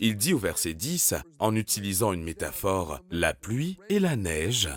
Il 0.00 0.16
dit 0.16 0.32
au 0.32 0.38
verset 0.38 0.74
10, 0.74 1.14
en 1.38 1.54
utilisant 1.54 2.12
une 2.12 2.24
métaphore, 2.24 3.00
la 3.10 3.34
pluie 3.34 3.78
et 3.88 3.98
la 3.98 4.16
neige 4.16 4.68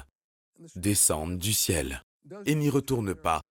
descendent 0.75 1.39
du 1.39 1.53
ciel 1.53 2.03
et 2.45 2.55
n'y 2.55 2.69
retournent 2.69 3.15
pas 3.15 3.41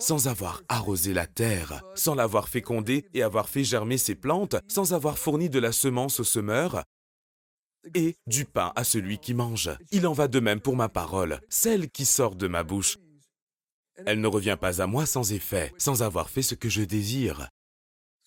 sans 0.00 0.28
avoir 0.28 0.62
arrosé 0.68 1.14
la 1.14 1.26
terre, 1.26 1.82
sans 1.94 2.14
l'avoir 2.14 2.48
fécondée 2.48 3.06
et 3.14 3.22
avoir 3.22 3.48
fait 3.48 3.64
germer 3.64 3.98
ses 3.98 4.14
plantes, 4.14 4.56
sans 4.66 4.92
avoir 4.92 5.18
fourni 5.18 5.50
de 5.50 5.58
la 5.58 5.72
semence 5.72 6.20
au 6.20 6.24
semeur 6.24 6.82
et 7.94 8.16
du 8.26 8.44
pain 8.44 8.72
à 8.76 8.84
celui 8.84 9.18
qui 9.18 9.34
mange. 9.34 9.70
Il 9.92 10.06
en 10.06 10.12
va 10.12 10.28
de 10.28 10.40
même 10.40 10.60
pour 10.60 10.76
ma 10.76 10.88
parole, 10.88 11.40
celle 11.48 11.90
qui 11.90 12.04
sort 12.04 12.34
de 12.34 12.48
ma 12.48 12.64
bouche. 12.64 12.98
Elle 14.06 14.20
ne 14.20 14.26
revient 14.26 14.58
pas 14.60 14.82
à 14.82 14.86
moi 14.86 15.06
sans 15.06 15.32
effet, 15.32 15.72
sans 15.78 16.02
avoir 16.02 16.30
fait 16.30 16.42
ce 16.42 16.54
que 16.54 16.68
je 16.68 16.82
désire, 16.82 17.48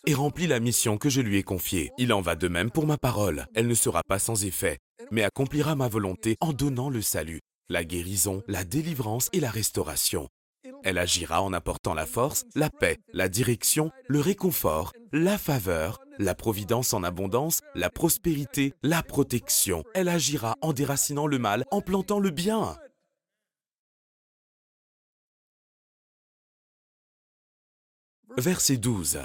et 0.08 0.14
remplit 0.14 0.48
la 0.48 0.60
mission 0.60 0.98
que 0.98 1.10
je 1.10 1.22
lui 1.22 1.38
ai 1.38 1.44
confiée. 1.44 1.92
Il 1.98 2.14
en 2.14 2.22
va 2.22 2.36
de 2.36 2.48
même 2.48 2.72
pour 2.72 2.88
ma 2.88 2.98
parole. 2.98 3.48
Elle 3.54 3.68
ne 3.68 3.74
sera 3.74 4.02
pas 4.08 4.20
sans 4.20 4.46
effet, 4.46 4.80
mais 5.12 5.24
accomplira 5.24 5.76
ma 5.76 5.88
volonté 5.88 6.38
en 6.40 6.54
donnant 6.54 6.90
le 6.90 7.02
salut, 7.02 7.42
la 7.70 7.84
guérison, 7.84 8.44
la 8.48 8.64
délivrance 8.64 9.30
et 9.34 9.40
la 9.40 9.52
restauration. 9.52 10.28
Elle 10.84 10.98
agira 10.98 11.42
en 11.42 11.54
apportant 11.54 11.94
la 11.94 12.06
force, 12.06 12.46
la 12.56 12.70
paix, 12.70 12.98
la 13.14 13.30
direction, 13.30 13.92
le 14.08 14.20
réconfort, 14.20 14.94
la 15.12 15.38
faveur, 15.38 16.00
la 16.18 16.36
providence 16.36 16.94
en 16.94 17.04
abondance, 17.04 17.62
la 17.76 17.90
prospérité, 17.90 18.74
la 18.82 19.04
protection. 19.04 19.84
Elle 19.94 20.10
agira 20.10 20.56
en 20.62 20.74
déracinant 20.74 21.28
le 21.28 21.40
mal, 21.40 21.66
en 21.72 21.82
plantant 21.82 22.20
le 22.20 22.32
bien. 22.32 22.78
Verset 28.38 28.78
12. 28.78 29.20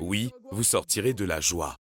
Oui, 0.00 0.30
vous 0.50 0.64
sortirez 0.64 1.14
de 1.14 1.24
la 1.24 1.40
joie, 1.40 1.76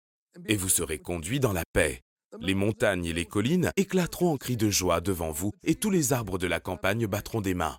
et 0.47 0.56
vous 0.56 0.68
serez 0.68 0.99
conduits 0.99 1.40
dans 1.40 1.52
la 1.52 1.64
paix. 1.73 2.02
Les 2.40 2.54
montagnes 2.54 3.04
et 3.06 3.12
les 3.12 3.26
collines 3.26 3.71
éclateront 3.76 4.32
en 4.32 4.37
cris 4.37 4.56
de 4.56 4.71
joie 4.71 5.00
devant 5.00 5.30
vous, 5.30 5.52
et 5.62 5.75
tous 5.75 5.90
les 5.90 6.12
arbres 6.12 6.38
de 6.38 6.47
la 6.47 6.61
campagne 6.61 7.06
battront 7.06 7.40
des 7.40 7.54
mains. 7.54 7.78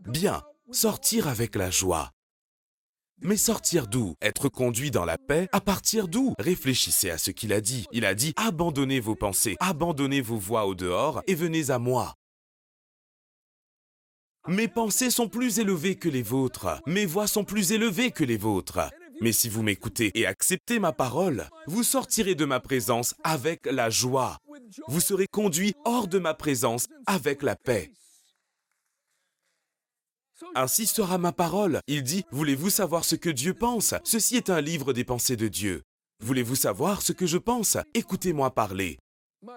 Bien, 0.00 0.42
sortir 0.70 1.28
avec 1.28 1.54
la 1.54 1.70
joie. 1.70 2.10
Mais 3.20 3.36
sortir 3.36 3.86
d'où? 3.86 4.16
Être 4.20 4.48
conduit 4.48 4.90
dans 4.90 5.04
la 5.04 5.16
paix? 5.16 5.48
À 5.52 5.60
partir 5.60 6.08
d'où? 6.08 6.34
Réfléchissez 6.40 7.10
à 7.10 7.18
ce 7.18 7.30
qu'il 7.30 7.52
a 7.52 7.60
dit. 7.60 7.86
Il 7.92 8.04
a 8.04 8.14
dit, 8.14 8.32
abandonnez 8.36 8.98
vos 8.98 9.14
pensées, 9.14 9.56
abandonnez 9.60 10.20
vos 10.20 10.38
voix 10.38 10.66
au 10.66 10.74
dehors 10.74 11.22
et 11.28 11.36
venez 11.36 11.70
à 11.70 11.78
moi. 11.78 12.14
Mes 14.48 14.66
pensées 14.66 15.10
sont 15.10 15.28
plus 15.28 15.60
élevées 15.60 15.94
que 15.94 16.08
les 16.08 16.22
vôtres, 16.22 16.80
mes 16.84 17.06
voix 17.06 17.28
sont 17.28 17.44
plus 17.44 17.70
élevées 17.70 18.10
que 18.10 18.24
les 18.24 18.36
vôtres. 18.36 18.80
Mais 19.22 19.30
si 19.30 19.48
vous 19.48 19.62
m'écoutez 19.62 20.10
et 20.18 20.26
acceptez 20.26 20.80
ma 20.80 20.92
parole, 20.92 21.48
vous 21.68 21.84
sortirez 21.84 22.34
de 22.34 22.44
ma 22.44 22.58
présence 22.58 23.14
avec 23.22 23.66
la 23.66 23.88
joie. 23.88 24.38
Vous 24.88 24.98
serez 24.98 25.28
conduit 25.30 25.74
hors 25.84 26.08
de 26.08 26.18
ma 26.18 26.34
présence 26.34 26.88
avec 27.06 27.44
la 27.44 27.54
paix. 27.54 27.92
Ainsi 30.56 30.86
sera 30.86 31.18
ma 31.18 31.30
parole. 31.30 31.78
Il 31.86 32.02
dit, 32.02 32.24
voulez-vous 32.32 32.68
savoir 32.68 33.04
ce 33.04 33.14
que 33.14 33.30
Dieu 33.30 33.54
pense? 33.54 33.94
Ceci 34.02 34.34
est 34.34 34.50
un 34.50 34.60
livre 34.60 34.92
des 34.92 35.04
pensées 35.04 35.36
de 35.36 35.46
Dieu. 35.46 35.82
Voulez-vous 36.18 36.56
savoir 36.56 37.00
ce 37.00 37.12
que 37.12 37.26
je 37.26 37.38
pense? 37.38 37.78
Écoutez-moi 37.94 38.52
parler. 38.52 38.98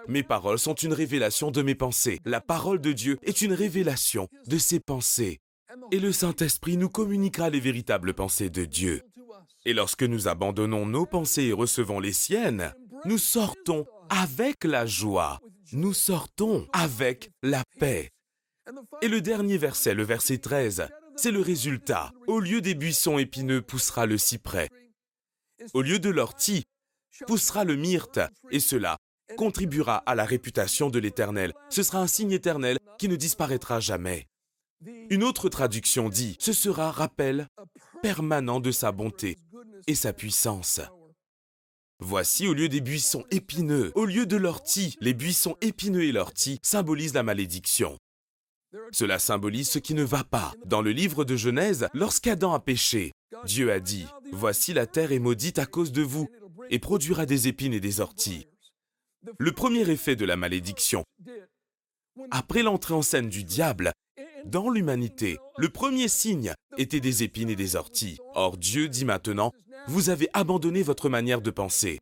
Mes 0.08 0.22
paroles 0.22 0.60
sont 0.60 0.76
une 0.76 0.94
révélation 0.94 1.50
de 1.50 1.64
mes 1.64 1.74
pensées. 1.74 2.20
La 2.24 2.40
parole 2.40 2.82
de 2.82 2.92
Dieu 2.92 3.18
est 3.24 3.42
une 3.42 3.54
révélation 3.54 4.28
de 4.46 4.60
ses 4.60 4.80
pensées. 4.80 5.40
Et 5.90 6.00
le 6.00 6.12
Saint-Esprit 6.12 6.78
nous 6.78 6.90
communiquera 6.90 7.50
les 7.50 7.60
véritables 7.60 8.14
pensées 8.14 8.52
de 8.52 8.66
Dieu. 8.66 9.02
Et 9.66 9.74
lorsque 9.74 10.04
nous 10.04 10.28
abandonnons 10.28 10.86
nos 10.86 11.08
pensées 11.08 11.46
et 11.46 11.54
recevons 11.54 12.00
les 12.00 12.14
siennes, 12.14 12.74
nous 13.06 13.18
sortons 13.18 13.86
avec 14.10 14.64
la 14.64 14.86
joie. 14.86 15.40
Nous 15.74 15.94
sortons 15.94 16.68
avec 16.72 17.32
la 17.42 17.64
paix. 17.80 18.12
Et 19.02 19.08
le 19.08 19.22
dernier 19.22 19.58
verset, 19.58 19.96
le 19.96 20.04
verset 20.04 20.38
13, 20.38 20.88
c'est 21.16 21.32
le 21.32 21.42
résultat. 21.42 22.12
Au 22.28 22.40
lieu 22.40 22.62
des 22.62 22.76
buissons 22.76 23.18
épineux 23.18 23.64
poussera 23.64 24.06
le 24.06 24.20
cyprès. 24.20 24.70
Au 25.74 25.82
lieu 25.82 25.98
de 25.98 26.10
l'ortie, 26.10 26.66
poussera 27.26 27.64
le 27.64 27.76
myrte. 27.76 28.20
Et 28.52 28.60
cela 28.60 28.98
contribuera 29.36 29.98
à 30.06 30.14
la 30.14 30.26
réputation 30.26 30.92
de 30.92 31.00
l'Éternel. 31.00 31.54
Ce 31.70 31.82
sera 31.82 32.00
un 32.00 32.08
signe 32.08 32.32
éternel 32.32 32.78
qui 33.00 33.10
ne 33.10 33.16
disparaîtra 33.16 33.80
jamais. 33.80 34.28
Une 35.10 35.24
autre 35.24 35.50
traduction 35.50 36.10
dit, 36.10 36.38
ce 36.40 36.54
sera 36.54 36.92
rappel 36.92 37.48
permanent 38.06 38.60
de 38.60 38.70
sa 38.70 38.92
bonté 38.92 39.36
et 39.88 39.96
sa 39.96 40.14
puissance. 40.14 40.80
Voici, 42.00 42.48
au 42.48 42.54
lieu 42.54 42.70
des 42.70 42.80
buissons 42.80 43.24
épineux, 43.32 43.92
au 43.96 44.06
lieu 44.06 44.28
de 44.28 44.38
l'ortie, 44.38 44.96
les 45.02 45.16
buissons 45.16 45.58
épineux 45.62 46.04
et 46.04 46.12
l'ortie 46.12 46.60
symbolisent 46.62 47.16
la 47.16 47.24
malédiction. 47.24 47.98
Cela 48.92 49.18
symbolise 49.18 49.72
ce 49.72 49.80
qui 49.80 49.96
ne 49.96 50.04
va 50.04 50.24
pas. 50.24 50.54
Dans 50.68 50.84
le 50.84 50.92
livre 50.92 51.26
de 51.26 51.36
Genèse, 51.36 51.88
lorsqu'Adam 51.96 52.54
a 52.54 52.60
péché, 52.60 53.12
Dieu 53.44 53.72
a 53.72 53.80
dit, 53.80 54.06
Voici 54.32 54.74
la 54.74 54.86
terre 54.86 55.12
est 55.12 55.18
maudite 55.18 55.58
à 55.58 55.66
cause 55.66 55.92
de 55.92 56.04
vous, 56.04 56.30
et 56.70 56.78
produira 56.78 57.26
des 57.26 57.48
épines 57.48 57.74
et 57.74 57.80
des 57.80 58.02
orties. 58.02 58.46
Le 59.40 59.52
premier 59.52 59.90
effet 59.90 60.16
de 60.16 60.26
la 60.26 60.36
malédiction, 60.36 61.04
après 62.30 62.62
l'entrée 62.62 62.94
en 62.94 63.02
scène 63.02 63.30
du 63.30 63.44
diable, 63.44 63.94
dans 64.46 64.70
l'humanité, 64.70 65.40
le 65.58 65.70
premier 65.70 66.08
signe 66.08 66.54
était 66.78 67.00
des 67.00 67.24
épines 67.24 67.50
et 67.50 67.56
des 67.56 67.76
orties. 67.76 68.20
Or 68.36 68.58
Dieu 68.58 68.88
dit 68.88 69.06
maintenant, 69.06 69.52
vous 69.88 70.10
avez 70.10 70.30
abandonné 70.34 70.84
votre 70.84 71.10
manière 71.10 71.42
de 71.42 71.50
penser. 71.50 72.00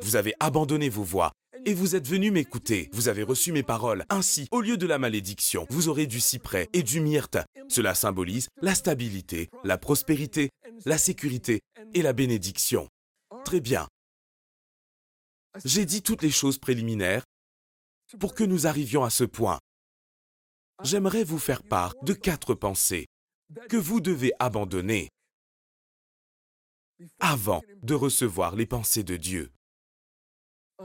Vous 0.00 0.16
avez 0.16 0.34
abandonné 0.40 0.88
vos 0.88 1.02
voix 1.02 1.32
et 1.66 1.74
vous 1.74 1.94
êtes 1.94 2.08
venu 2.08 2.30
m'écouter. 2.30 2.88
Vous 2.92 3.08
avez 3.08 3.22
reçu 3.22 3.52
mes 3.52 3.62
paroles. 3.62 4.04
Ainsi, 4.08 4.48
au 4.50 4.60
lieu 4.60 4.76
de 4.76 4.86
la 4.86 4.98
malédiction, 4.98 5.66
vous 5.68 5.88
aurez 5.88 6.06
du 6.06 6.18
cyprès 6.18 6.68
et 6.72 6.82
du 6.82 7.00
myrte. 7.00 7.36
Cela 7.68 7.94
symbolise 7.94 8.48
la 8.62 8.74
stabilité, 8.74 9.50
la 9.64 9.76
prospérité, 9.76 10.50
la 10.86 10.98
sécurité 10.98 11.60
et 11.94 12.02
la 12.02 12.14
bénédiction. 12.14 12.88
Très 13.44 13.60
bien. 13.60 13.86
J'ai 15.64 15.84
dit 15.84 16.02
toutes 16.02 16.22
les 16.22 16.30
choses 16.30 16.58
préliminaires 16.58 17.24
pour 18.18 18.34
que 18.34 18.44
nous 18.44 18.66
arrivions 18.66 19.04
à 19.04 19.10
ce 19.10 19.24
point. 19.24 19.58
J'aimerais 20.84 21.24
vous 21.24 21.38
faire 21.38 21.62
part 21.62 21.94
de 22.02 22.12
quatre 22.12 22.54
pensées 22.54 23.06
que 23.68 23.76
vous 23.76 24.00
devez 24.00 24.32
abandonner 24.38 25.08
avant 27.18 27.62
de 27.82 27.94
recevoir 27.94 28.54
les 28.54 28.66
pensées 28.66 29.02
de 29.02 29.16
Dieu. 29.16 29.50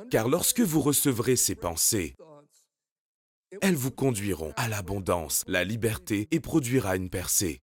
Car 0.09 0.27
lorsque 0.27 0.61
vous 0.61 0.81
recevrez 0.81 1.35
ces 1.35 1.55
pensées, 1.55 2.15
elles 3.61 3.75
vous 3.75 3.91
conduiront 3.91 4.53
à 4.55 4.67
l'abondance, 4.67 5.43
la 5.47 5.63
liberté 5.63 6.27
et 6.31 6.39
produira 6.39 6.95
une 6.95 7.09
percée. 7.09 7.59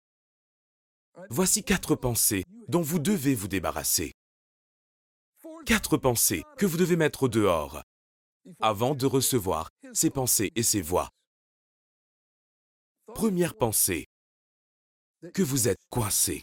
Voici 1.29 1.63
quatre 1.63 1.95
pensées 1.95 2.43
dont 2.67 2.81
vous 2.81 2.99
devez 2.99 3.33
vous 3.33 3.47
débarrasser. 3.47 4.13
Quatre 5.65 5.97
pensées 5.97 6.43
que 6.57 6.65
vous 6.65 6.77
devez 6.77 6.95
mettre 6.95 7.27
dehors 7.27 7.81
avant 8.61 8.93
de 8.93 9.05
recevoir 9.05 9.69
ces 9.93 10.09
pensées 10.09 10.51
et 10.55 10.63
ces 10.63 10.81
voix. 10.81 11.09
Première 13.19 13.53
pensée, 13.53 14.05
que 15.33 15.43
vous 15.43 15.67
êtes 15.67 15.81
coincé. 15.89 16.41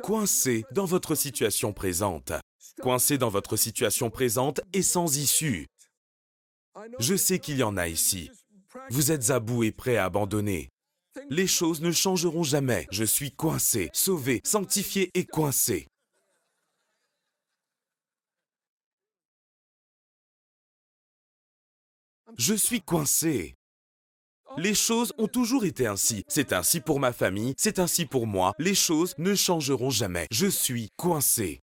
Coincé 0.00 0.64
dans 0.70 0.84
votre 0.84 1.16
situation 1.16 1.72
présente. 1.72 2.30
Coincé 2.80 3.18
dans 3.18 3.30
votre 3.30 3.56
situation 3.56 4.10
présente 4.10 4.60
et 4.72 4.82
sans 4.82 5.16
issue. 5.16 5.66
Je 7.00 7.16
sais 7.16 7.40
qu'il 7.40 7.56
y 7.56 7.64
en 7.64 7.76
a 7.76 7.88
ici. 7.88 8.30
Vous 8.90 9.10
êtes 9.10 9.30
à 9.30 9.40
bout 9.40 9.64
et 9.64 9.72
prêt 9.72 9.96
à 9.96 10.04
abandonner. 10.04 10.68
Les 11.28 11.48
choses 11.48 11.80
ne 11.80 11.90
changeront 11.90 12.44
jamais. 12.44 12.86
Je 12.92 13.02
suis 13.02 13.32
coincé, 13.32 13.90
sauvé, 13.92 14.40
sanctifié 14.44 15.10
et 15.14 15.24
coincé. 15.26 15.88
Je 22.38 22.54
suis 22.54 22.82
coincé. 22.82 23.54
Les 24.58 24.74
choses 24.74 25.14
ont 25.18 25.26
toujours 25.26 25.64
été 25.64 25.86
ainsi. 25.86 26.22
C'est 26.28 26.52
ainsi 26.52 26.80
pour 26.80 27.00
ma 27.00 27.12
famille, 27.12 27.54
c'est 27.56 27.78
ainsi 27.78 28.04
pour 28.04 28.26
moi. 28.26 28.52
Les 28.58 28.74
choses 28.74 29.14
ne 29.18 29.34
changeront 29.34 29.90
jamais. 29.90 30.26
Je 30.30 30.46
suis 30.46 30.90
coincé. 30.96 31.60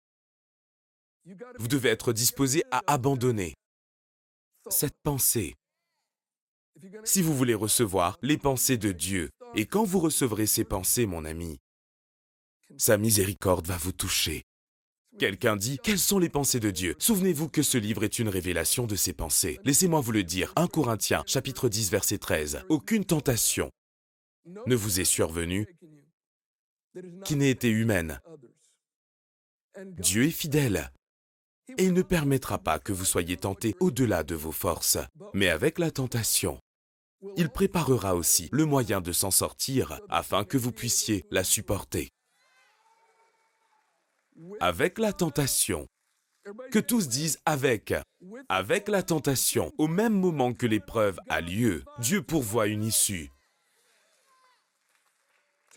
Vous 1.58 1.68
devez 1.68 1.88
être 1.88 2.12
disposé 2.12 2.64
à 2.70 2.82
abandonner 2.86 3.54
cette 4.70 4.96
pensée. 5.02 5.54
Si 7.04 7.22
vous 7.22 7.34
voulez 7.34 7.54
recevoir 7.54 8.18
les 8.22 8.38
pensées 8.38 8.76
de 8.76 8.92
Dieu, 8.92 9.30
et 9.54 9.66
quand 9.66 9.84
vous 9.84 9.98
recevrez 9.98 10.46
ces 10.46 10.64
pensées, 10.64 11.06
mon 11.06 11.24
ami, 11.24 11.58
sa 12.76 12.98
miséricorde 12.98 13.66
va 13.66 13.76
vous 13.76 13.92
toucher. 13.92 14.44
Quelqu'un 15.18 15.56
dit, 15.56 15.78
quelles 15.82 15.98
sont 15.98 16.18
les 16.18 16.28
pensées 16.28 16.60
de 16.60 16.70
Dieu? 16.70 16.94
Souvenez-vous 16.98 17.48
que 17.48 17.62
ce 17.62 17.76
livre 17.76 18.04
est 18.04 18.18
une 18.18 18.28
révélation 18.28 18.86
de 18.86 18.94
ses 18.94 19.12
pensées. 19.12 19.58
Laissez-moi 19.64 20.00
vous 20.00 20.12
le 20.12 20.22
dire. 20.22 20.52
1 20.56 20.68
Corinthiens, 20.68 21.24
chapitre 21.26 21.68
10, 21.68 21.90
verset 21.90 22.18
13. 22.18 22.64
Aucune 22.68 23.04
tentation 23.04 23.70
ne 24.66 24.76
vous 24.76 25.00
est 25.00 25.04
survenue 25.04 25.66
qui 27.24 27.36
n'ait 27.36 27.50
été 27.50 27.68
humaine. 27.68 28.20
Dieu 29.98 30.24
est 30.24 30.30
fidèle 30.30 30.90
et 31.76 31.84
il 31.84 31.92
ne 31.92 32.02
permettra 32.02 32.58
pas 32.58 32.78
que 32.78 32.92
vous 32.92 33.04
soyez 33.04 33.36
tentés 33.36 33.74
au-delà 33.80 34.22
de 34.22 34.34
vos 34.34 34.52
forces. 34.52 34.98
Mais 35.34 35.48
avec 35.48 35.78
la 35.78 35.90
tentation, 35.90 36.58
il 37.36 37.50
préparera 37.50 38.14
aussi 38.14 38.48
le 38.52 38.64
moyen 38.64 39.00
de 39.00 39.12
s'en 39.12 39.30
sortir 39.30 40.00
afin 40.08 40.44
que 40.44 40.56
vous 40.56 40.72
puissiez 40.72 41.24
la 41.30 41.44
supporter 41.44 42.08
avec 44.60 44.98
la 44.98 45.12
tentation. 45.12 45.86
Que 46.70 46.78
tous 46.78 47.08
disent 47.08 47.38
avec. 47.44 47.94
Avec 48.48 48.88
la 48.88 49.02
tentation, 49.02 49.72
au 49.78 49.86
même 49.86 50.18
moment 50.18 50.54
que 50.54 50.66
l'épreuve 50.66 51.18
a 51.28 51.40
lieu, 51.40 51.84
Dieu 51.98 52.22
pourvoit 52.22 52.68
une 52.68 52.84
issue. 52.84 53.30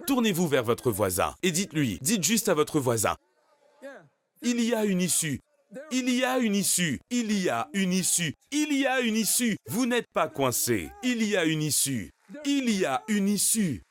Tournez-vous 0.08 0.48
vers 0.48 0.64
votre 0.64 0.92
voisin 0.92 1.36
et 1.44 1.52
dites-lui, 1.52 2.00
dites 2.02 2.24
juste 2.24 2.50
à 2.50 2.54
votre 2.54 2.80
voisin, 2.80 3.16
il 4.42 4.60
y 4.62 4.74
a 4.74 4.86
une 4.86 5.02
issue. 5.02 5.42
Il 5.92 6.10
y 6.10 6.24
a 6.24 6.40
une 6.40 6.56
issue. 6.56 7.00
Il 7.10 7.32
y 7.32 7.50
a 7.50 7.70
une 7.74 7.94
issue. 7.94 8.36
Il 8.52 8.74
y 8.74 8.86
a 8.86 9.02
une 9.02 9.16
issue. 9.16 9.58
Vous 9.68 9.86
n'êtes 9.86 10.12
pas 10.12 10.28
coincé. 10.28 10.90
Il 11.04 11.24
y 11.24 11.38
a 11.38 11.46
une 11.46 11.62
issue. 11.62 12.12
Il 12.46 12.70
y 12.70 12.86
a 12.86 13.04
une 13.08 13.30
issue. 13.30 13.84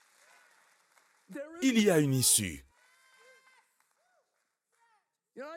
Il 1.63 1.81
y 1.81 1.91
a 1.91 1.99
une 1.99 2.15
issue. 2.15 2.65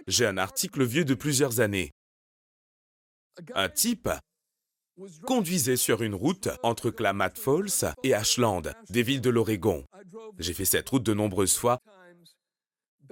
J'ai 0.07 0.25
un 0.25 0.37
article 0.37 0.83
vieux 0.83 1.05
de 1.05 1.13
plusieurs 1.13 1.59
années. 1.59 1.91
Un 3.55 3.69
type 3.69 4.09
conduisait 5.25 5.77
sur 5.77 6.03
une 6.03 6.13
route 6.13 6.49
entre 6.61 6.91
Klamath 6.91 7.37
Falls 7.37 7.93
et 8.03 8.13
Ashland, 8.13 8.61
des 8.89 9.03
villes 9.03 9.21
de 9.21 9.29
l'Oregon. 9.29 9.85
J'ai 10.37 10.53
fait 10.53 10.65
cette 10.65 10.89
route 10.89 11.03
de 11.03 11.13
nombreuses 11.13 11.57
fois 11.57 11.79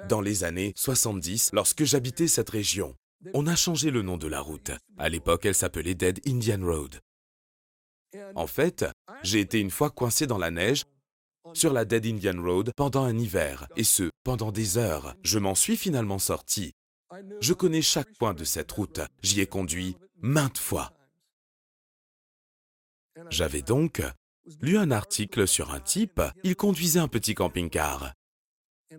dans 0.08 0.22
les 0.22 0.44
années 0.44 0.74
70 0.76 1.52
lorsque 1.54 1.84
j'habitais 1.84 2.28
cette 2.28 2.50
région. 2.50 2.96
On 3.34 3.48
a 3.48 3.56
changé 3.56 3.92
le 3.92 4.02
nom 4.02 4.18
de 4.18 4.28
la 4.28 4.42
route. 4.42 4.72
À 4.98 5.10
l'époque, 5.10 5.46
elle 5.46 5.56
s'appelait 5.56 5.96
Dead 5.96 6.20
Indian 6.28 6.64
Road. 6.64 7.00
En 8.36 8.48
fait, 8.48 8.86
j'ai 9.24 9.40
été 9.40 9.60
une 9.60 9.72
fois 9.72 9.90
coincé 9.90 10.28
dans 10.28 10.38
la 10.38 10.52
neige 10.52 10.86
sur 11.54 11.74
la 11.74 11.86
Dead 11.86 12.06
Indian 12.06 12.42
Road 12.42 12.72
pendant 12.76 13.04
un 13.04 13.18
hiver, 13.18 13.68
et 13.76 13.84
ce, 13.84 14.10
pendant 14.24 14.52
des 14.52 14.78
heures. 14.78 15.16
Je 15.24 15.40
m'en 15.40 15.56
suis 15.56 15.78
finalement 15.78 16.20
sorti. 16.20 16.74
Je 17.42 17.54
connais 17.54 17.82
chaque 17.82 18.14
point 18.18 18.34
de 18.34 18.44
cette 18.44 18.72
route. 18.72 19.02
J'y 19.22 19.42
ai 19.42 19.48
conduit 19.48 19.98
maintes 20.22 20.58
fois. 20.58 20.94
J'avais 23.30 23.62
donc 23.62 24.02
lu 24.62 24.78
un 24.78 24.92
article 24.92 25.48
sur 25.48 25.72
un 25.74 25.80
type. 25.80 26.22
Il 26.44 26.56
conduisait 26.56 27.00
un 27.00 27.08
petit 27.08 27.36
camping-car. 27.36 28.14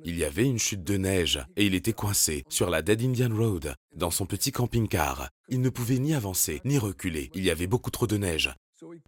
Il 0.04 0.16
y 0.16 0.24
avait 0.24 0.46
une 0.46 0.58
chute 0.58 0.84
de 0.84 0.96
neige 0.96 1.44
et 1.56 1.66
il 1.66 1.74
était 1.74 1.92
coincé 1.92 2.44
sur 2.48 2.70
la 2.70 2.80
Dead 2.82 3.02
Indian 3.02 3.34
Road, 3.34 3.74
dans 3.94 4.10
son 4.10 4.26
petit 4.26 4.50
camping-car. 4.52 5.28
Il 5.48 5.60
ne 5.60 5.68
pouvait 5.68 5.98
ni 5.98 6.14
avancer 6.14 6.60
ni 6.64 6.78
reculer. 6.78 7.30
Il 7.34 7.44
y 7.44 7.50
avait 7.50 7.66
beaucoup 7.66 7.90
trop 7.90 8.06
de 8.06 8.16
neige. 8.16 8.54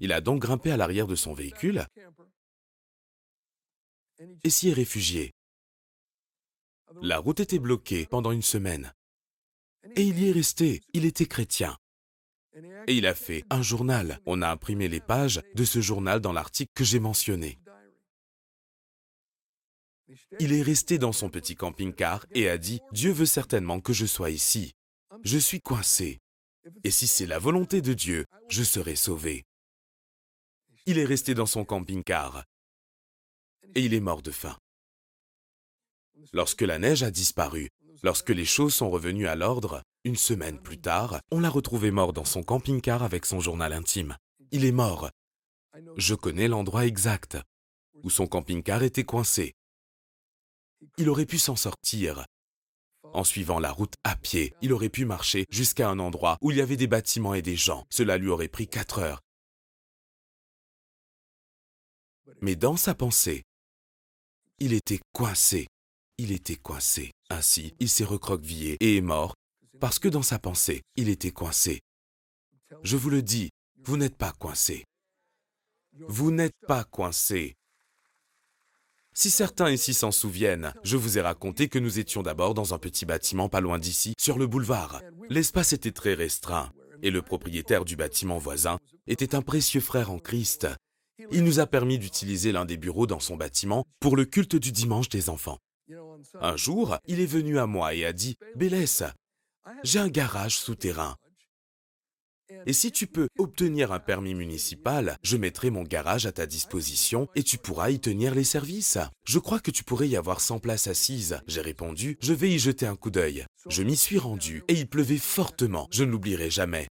Il 0.01 0.13
a 0.13 0.21
donc 0.21 0.43
grimpé 0.43 0.71
à 0.71 0.77
l'arrière 0.77 1.07
de 1.07 1.15
son 1.15 1.33
véhicule 1.33 1.87
et 4.43 4.51
s'y 4.51 4.69
est 4.69 4.75
réfugié. 4.75 5.33
La 7.03 7.19
route 7.19 7.41
était 7.41 7.59
bloquée 7.59 8.07
pendant 8.07 8.33
une 8.33 8.43
semaine. 8.43 8.93
Et 9.97 10.03
il 10.03 10.19
y 10.19 10.29
est 10.29 10.33
resté. 10.33 10.81
Il 10.93 11.05
était 11.05 11.27
chrétien. 11.27 11.77
Et 12.87 12.95
il 12.95 13.07
a 13.07 13.15
fait 13.15 13.45
un 13.51 13.63
journal. 13.63 14.21
On 14.27 14.43
a 14.43 14.51
imprimé 14.51 14.89
les 14.89 15.01
pages 15.01 15.43
de 15.55 15.65
ce 15.65 15.81
journal 15.81 16.21
dans 16.21 16.33
l'article 16.33 16.73
que 16.75 16.85
j'ai 16.85 17.01
mentionné. 17.01 17.59
Il 20.39 20.53
est 20.53 20.63
resté 20.63 20.99
dans 20.99 21.13
son 21.13 21.31
petit 21.31 21.57
camping-car 21.57 22.27
et 22.33 22.49
a 22.49 22.59
dit, 22.59 22.81
Dieu 22.93 23.11
veut 23.11 23.27
certainement 23.27 23.81
que 23.81 23.93
je 23.93 24.07
sois 24.07 24.31
ici. 24.31 24.75
Je 25.23 25.39
suis 25.39 25.61
coincé. 25.61 26.21
Et 26.85 26.91
si 26.91 27.07
c'est 27.07 27.27
la 27.27 27.39
volonté 27.39 27.83
de 27.83 27.93
Dieu, 27.93 28.25
je 28.49 28.63
serai 28.63 28.97
sauvé. 28.97 29.45
Il 30.87 30.99
est 30.99 31.05
resté 31.05 31.35
dans 31.35 31.47
son 31.47 31.65
camping-car 31.65 32.45
et 33.75 33.83
il 33.83 33.95
est 33.95 34.01
mort 34.01 34.23
de 34.23 34.31
faim. 34.31 34.57
Lorsque 36.33 36.63
la 36.63 36.79
neige 36.79 37.03
a 37.03 37.11
disparu, 37.11 37.71
lorsque 38.03 38.31
les 38.31 38.45
choses 38.45 38.75
sont 38.75 38.91
revenues 38.91 39.29
à 39.29 39.37
l'ordre, 39.37 39.83
une 40.05 40.17
semaine 40.17 40.61
plus 40.61 40.79
tard, 40.79 41.21
on 41.31 41.41
l'a 41.41 41.51
retrouvé 41.51 41.91
mort 41.91 42.13
dans 42.13 42.25
son 42.25 42.43
camping-car 42.43 43.03
avec 43.03 43.27
son 43.27 43.41
journal 43.41 43.73
intime. 43.73 44.17
Il 44.51 44.65
est 44.65 44.73
mort. 44.73 45.11
Je 45.97 46.15
connais 46.15 46.49
l'endroit 46.49 46.87
exact 46.87 47.39
où 48.03 48.11
son 48.11 48.27
camping-car 48.27 48.83
était 48.83 49.05
coincé. 49.05 49.55
Il 50.99 51.09
aurait 51.09 51.27
pu 51.27 51.39
s'en 51.39 51.57
sortir. 51.57 52.27
En 53.15 53.25
suivant 53.25 53.59
la 53.59 53.71
route 53.71 53.95
à 54.05 54.17
pied, 54.17 54.55
il 54.61 54.73
aurait 54.73 54.89
pu 54.89 55.05
marcher 55.05 55.47
jusqu'à 55.51 55.89
un 55.89 55.99
endroit 55.99 56.37
où 56.41 56.51
il 56.51 56.59
y 56.59 56.61
avait 56.61 56.77
des 56.77 56.87
bâtiments 56.87 57.35
et 57.35 57.43
des 57.43 57.57
gens. 57.57 57.87
Cela 57.91 58.19
lui 58.19 58.29
aurait 58.29 58.49
pris 58.49 58.69
quatre 58.69 58.99
heures. 58.99 59.21
Mais 62.41 62.57
dans 62.57 62.77
sa 62.77 62.95
pensée, 62.95 63.45
il 64.65 64.73
était 64.73 65.01
coincé. 65.13 65.67
Il 66.17 66.33
était 66.33 66.57
coincé. 66.57 67.13
Ainsi, 67.29 67.75
il 67.81 67.91
s'est 67.91 68.03
recroquevillé 68.03 68.79
et 68.81 68.97
est 68.97 69.03
mort 69.03 69.35
parce 69.79 69.99
que 69.99 70.09
dans 70.09 70.23
sa 70.23 70.39
pensée, 70.39 70.81
il 70.97 71.11
était 71.11 71.33
coincé. 71.33 71.83
Je 72.83 72.97
vous 72.97 73.11
le 73.11 73.21
dis, 73.21 73.51
vous 73.85 73.99
n'êtes 73.99 74.17
pas 74.17 74.33
coincé. 74.33 74.87
Vous 76.09 76.31
n'êtes 76.31 76.57
pas 76.67 76.83
coincé. 76.85 77.57
Si 79.13 79.31
certains 79.31 79.71
ici 79.71 79.93
s'en 79.93 80.11
souviennent, 80.11 80.73
je 80.83 80.97
vous 80.97 81.19
ai 81.19 81.21
raconté 81.21 81.69
que 81.69 81.79
nous 81.79 81.99
étions 81.99 82.23
d'abord 82.23 82.55
dans 82.55 82.73
un 82.73 82.79
petit 82.79 83.05
bâtiment 83.05 83.51
pas 83.51 83.61
loin 83.61 83.79
d'ici, 83.79 84.15
sur 84.19 84.39
le 84.39 84.47
boulevard. 84.47 85.03
L'espace 85.29 85.75
était 85.75 85.93
très 85.93 86.15
restreint, 86.15 86.73
et 87.03 87.11
le 87.11 87.21
propriétaire 87.21 87.85
du 87.85 87.97
bâtiment 87.97 88.39
voisin 88.39 88.79
était 89.09 89.35
un 89.35 89.43
précieux 89.43 89.83
frère 89.83 90.11
en 90.11 90.19
Christ 90.19 90.67
il 91.31 91.45
nous 91.45 91.61
a 91.61 91.67
permis 91.67 91.99
d'utiliser 91.99 92.53
l'un 92.53 92.65
des 92.65 92.77
bureaux 92.77 93.07
dans 93.07 93.21
son 93.21 93.37
bâtiment 93.37 93.85
pour 94.01 94.17
le 94.17 94.25
culte 94.25 94.57
du 94.57 94.73
dimanche 94.73 95.09
des 95.09 95.29
enfants. 95.29 95.59
Un 96.41 96.57
jour, 96.57 96.97
il 97.07 97.21
est 97.21 97.27
venu 97.27 97.59
à 97.59 97.67
moi 97.67 97.95
et 97.95 98.05
a 98.05 98.13
dit, 98.13 98.37
Bélès, 98.57 99.03
j'ai 99.83 99.99
un 99.99 100.09
garage 100.09 100.57
souterrain. 100.57 101.17
Et 102.67 102.73
si 102.73 102.93
tu 102.93 103.07
peux 103.07 103.29
obtenir 103.39 103.93
un 103.93 104.01
permis 104.01 104.35
municipal, 104.35 105.19
je 105.23 105.37
mettrai 105.37 105.71
mon 105.71 105.83
garage 105.83 106.27
à 106.27 106.33
ta 106.33 106.47
disposition 106.47 107.29
et 107.35 107.43
tu 107.43 107.59
pourras 107.59 107.91
y 107.91 107.99
tenir 107.99 108.35
les 108.35 108.45
services. 108.45 108.99
Je 109.27 109.39
crois 109.39 109.61
que 109.61 109.71
tu 109.71 109.83
pourrais 109.83 110.09
y 110.09 110.17
avoir 110.17 110.41
100 110.41 110.61
places 110.61 110.87
assises. 110.87 111.41
J'ai 111.47 111.63
répondu, 111.63 112.19
je 112.21 112.33
vais 112.33 112.51
y 112.51 112.59
jeter 112.59 112.87
un 112.87 112.97
coup 112.97 113.11
d'œil. 113.11 113.47
Je 113.69 113.83
m'y 113.83 113.97
suis 113.97 114.19
rendu 114.19 114.63
et 114.69 114.75
il 114.75 114.87
pleuvait 114.87 115.19
fortement, 115.19 115.89
je 115.91 116.05
ne 116.05 116.11
l'oublierai 116.11 116.51
jamais. 116.51 116.87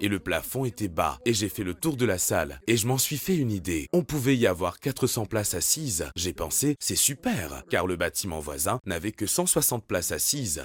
Et 0.00 0.08
le 0.08 0.18
plafond 0.18 0.64
était 0.64 0.88
bas, 0.88 1.18
et 1.24 1.34
j'ai 1.34 1.48
fait 1.48 1.64
le 1.64 1.74
tour 1.74 1.96
de 1.96 2.04
la 2.04 2.18
salle, 2.18 2.60
et 2.66 2.76
je 2.76 2.86
m'en 2.86 2.98
suis 2.98 3.18
fait 3.18 3.36
une 3.36 3.50
idée. 3.50 3.88
On 3.92 4.02
pouvait 4.02 4.36
y 4.36 4.46
avoir 4.46 4.80
400 4.80 5.26
places 5.26 5.54
assises. 5.54 6.10
J'ai 6.16 6.32
pensé, 6.32 6.76
c'est 6.80 6.96
super, 6.96 7.62
car 7.70 7.86
le 7.86 7.96
bâtiment 7.96 8.40
voisin 8.40 8.80
n'avait 8.86 9.12
que 9.12 9.26
160 9.26 9.86
places 9.86 10.12
assises. 10.12 10.64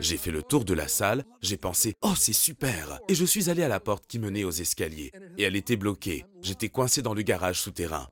J'ai 0.00 0.16
fait 0.16 0.30
le 0.30 0.42
tour 0.42 0.64
de 0.64 0.74
la 0.74 0.88
salle, 0.88 1.24
j'ai 1.42 1.58
pensé, 1.58 1.94
oh 2.00 2.14
c'est 2.16 2.32
super, 2.32 2.98
et 3.08 3.14
je 3.14 3.24
suis 3.24 3.50
allé 3.50 3.62
à 3.62 3.68
la 3.68 3.80
porte 3.80 4.06
qui 4.06 4.18
menait 4.18 4.44
aux 4.44 4.50
escaliers, 4.50 5.12
et 5.36 5.42
elle 5.42 5.56
était 5.56 5.76
bloquée. 5.76 6.24
J'étais 6.42 6.70
coincé 6.70 7.02
dans 7.02 7.14
le 7.14 7.22
garage 7.22 7.60
souterrain. 7.60 8.08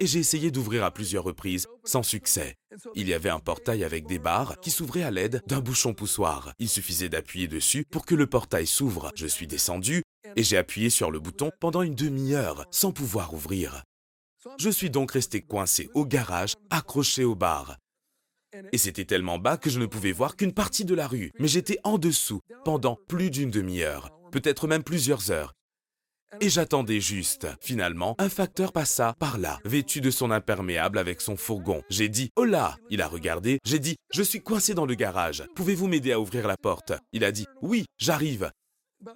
Et 0.00 0.06
j'ai 0.06 0.18
essayé 0.18 0.50
d'ouvrir 0.50 0.84
à 0.84 0.90
plusieurs 0.90 1.24
reprises, 1.24 1.68
sans 1.84 2.02
succès. 2.02 2.56
Il 2.94 3.08
y 3.08 3.14
avait 3.14 3.30
un 3.30 3.38
portail 3.38 3.84
avec 3.84 4.06
des 4.06 4.18
barres 4.18 4.58
qui 4.60 4.70
s'ouvrait 4.70 5.02
à 5.02 5.10
l'aide 5.10 5.42
d'un 5.46 5.60
bouchon 5.60 5.94
poussoir. 5.94 6.52
Il 6.58 6.68
suffisait 6.68 7.08
d'appuyer 7.08 7.48
dessus 7.48 7.84
pour 7.90 8.04
que 8.04 8.14
le 8.14 8.26
portail 8.26 8.66
s'ouvre. 8.66 9.12
Je 9.14 9.26
suis 9.26 9.46
descendu 9.46 10.02
et 10.34 10.42
j'ai 10.42 10.56
appuyé 10.56 10.90
sur 10.90 11.10
le 11.10 11.20
bouton 11.20 11.50
pendant 11.60 11.82
une 11.82 11.94
demi-heure 11.94 12.66
sans 12.70 12.92
pouvoir 12.92 13.32
ouvrir. 13.32 13.84
Je 14.58 14.70
suis 14.70 14.90
donc 14.90 15.12
resté 15.12 15.40
coincé 15.42 15.88
au 15.94 16.04
garage, 16.04 16.54
accroché 16.70 17.24
aux 17.24 17.34
barres. 17.34 17.76
Et 18.72 18.78
c'était 18.78 19.04
tellement 19.04 19.38
bas 19.38 19.56
que 19.56 19.70
je 19.70 19.78
ne 19.78 19.86
pouvais 19.86 20.12
voir 20.12 20.36
qu'une 20.36 20.52
partie 20.52 20.84
de 20.84 20.94
la 20.94 21.06
rue. 21.06 21.32
Mais 21.38 21.48
j'étais 21.48 21.78
en 21.84 21.98
dessous 21.98 22.40
pendant 22.64 22.96
plus 23.08 23.30
d'une 23.30 23.50
demi-heure, 23.50 24.10
peut-être 24.32 24.66
même 24.66 24.82
plusieurs 24.82 25.30
heures. 25.30 25.55
Et 26.40 26.48
j'attendais 26.48 27.00
juste. 27.00 27.46
Finalement, 27.60 28.14
un 28.18 28.28
facteur 28.28 28.72
passa 28.72 29.14
par 29.18 29.38
là, 29.38 29.60
vêtu 29.64 30.00
de 30.00 30.10
son 30.10 30.30
imperméable 30.30 30.98
avec 30.98 31.20
son 31.20 31.36
fourgon. 31.36 31.82
J'ai 31.88 32.08
dit 32.08 32.30
«Hola!» 32.36 32.78
Il 32.90 33.02
a 33.02 33.08
regardé. 33.08 33.58
J'ai 33.64 33.78
dit 33.78 33.96
«Je 34.12 34.22
suis 34.22 34.42
coincé 34.42 34.74
dans 34.74 34.86
le 34.86 34.94
garage. 34.94 35.44
Pouvez-vous 35.54 35.86
m'aider 35.86 36.12
à 36.12 36.20
ouvrir 36.20 36.46
la 36.46 36.56
porte?» 36.56 36.92
Il 37.12 37.24
a 37.24 37.32
dit 37.32 37.46
«Oui, 37.62 37.86
j'arrive.» 37.98 38.50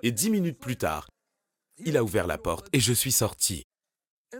Et 0.03 0.13
dix 0.13 0.31
minutes 0.31 0.59
plus 0.59 0.77
tard, 0.77 1.09
il 1.85 1.97
a 1.97 2.05
ouvert 2.05 2.27
la 2.27 2.39
porte 2.39 2.69
et 2.73 2.81
je 2.81 2.93
suis 2.93 3.13
sorti. 3.13 3.65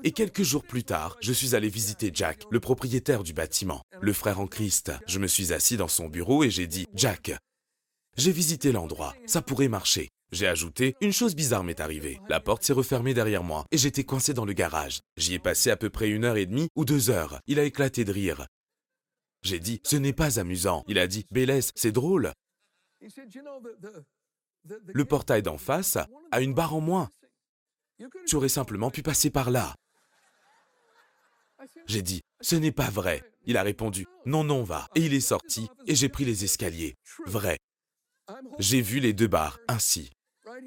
Et 0.05 0.13
quelques 0.13 0.43
jours 0.43 0.63
plus 0.63 0.85
tard, 0.85 1.17
je 1.21 1.33
suis 1.33 1.55
allé 1.55 1.69
visiter 1.69 2.11
Jack, 2.15 2.45
le 2.51 2.61
propriétaire 2.61 3.25
du 3.25 3.33
bâtiment, 3.33 3.83
le 4.01 4.13
frère 4.13 4.39
en 4.39 4.47
Christ. 4.47 4.93
Je 5.07 5.19
me 5.19 5.27
suis 5.27 5.53
assis 5.53 5.77
dans 5.77 5.89
son 5.89 6.09
bureau 6.09 6.45
et 6.45 6.51
j'ai 6.51 6.67
dit 6.67 6.87
«Jack, 6.95 7.33
j'ai 8.17 8.33
visité 8.33 8.71
l'endroit, 8.71 9.15
ça 9.27 9.43
pourrait 9.43 9.69
marcher. 9.69 10.09
J'ai 10.33 10.47
ajouté, 10.47 10.97
une 11.01 11.13
chose 11.13 11.35
bizarre 11.35 11.65
m'est 11.65 11.81
arrivée. 11.81 12.21
La 12.29 12.39
porte 12.39 12.63
s'est 12.63 12.73
refermée 12.73 13.15
derrière 13.15 13.43
moi 13.43 13.67
et 13.73 13.79
j'étais 13.79 14.05
coincé 14.05 14.33
dans 14.33 14.45
le 14.45 14.53
garage. 14.53 15.01
J'y 15.17 15.35
ai 15.35 15.39
passé 15.41 15.71
à 15.71 15.77
peu 15.77 15.91
près 15.91 16.09
une 16.09 16.25
heure 16.25 16.37
et 16.37 16.47
demie 16.47 16.69
ou 16.77 16.85
deux 16.85 17.11
heures. 17.11 17.41
Il 17.49 17.59
a 17.59 17.65
éclaté 17.65 18.05
de 18.05 18.13
rire. 18.13 18.47
J'ai 19.43 19.59
dit, 19.59 19.81
ce 19.85 19.97
n'est 19.97 20.13
pas 20.13 20.39
amusant. 20.39 20.85
Il 20.87 20.99
a 20.99 21.09
dit, 21.09 21.27
Bélès, 21.33 21.73
c'est 21.75 21.91
drôle. 21.91 22.33
Le 24.95 25.05
portail 25.05 25.43
d'en 25.43 25.59
face 25.59 25.99
a 26.31 26.41
une 26.41 26.55
barre 26.55 26.75
en 26.75 26.81
moins. 26.81 27.09
Tu 28.27 28.37
aurais 28.37 28.49
simplement 28.49 28.91
pu 28.91 29.03
passer 29.03 29.31
par 29.31 29.51
là. 29.51 29.75
J'ai 31.87 32.03
dit, 32.03 32.23
ce 32.41 32.55
n'est 32.55 32.73
pas 32.73 32.89
vrai. 32.89 33.25
Il 33.47 33.57
a 33.57 33.63
répondu, 33.63 34.07
non, 34.27 34.45
non, 34.45 34.63
va. 34.63 34.89
Et 34.95 35.01
il 35.01 35.15
est 35.15 35.21
sorti 35.21 35.69
et 35.87 35.95
j'ai 35.97 36.09
pris 36.09 36.25
les 36.25 36.45
escaliers. 36.45 36.95
Vrai. 37.27 37.59
J'ai 38.59 38.81
vu 38.81 39.01
les 39.01 39.13
deux 39.13 39.27
barres 39.27 39.59
ainsi 39.67 40.13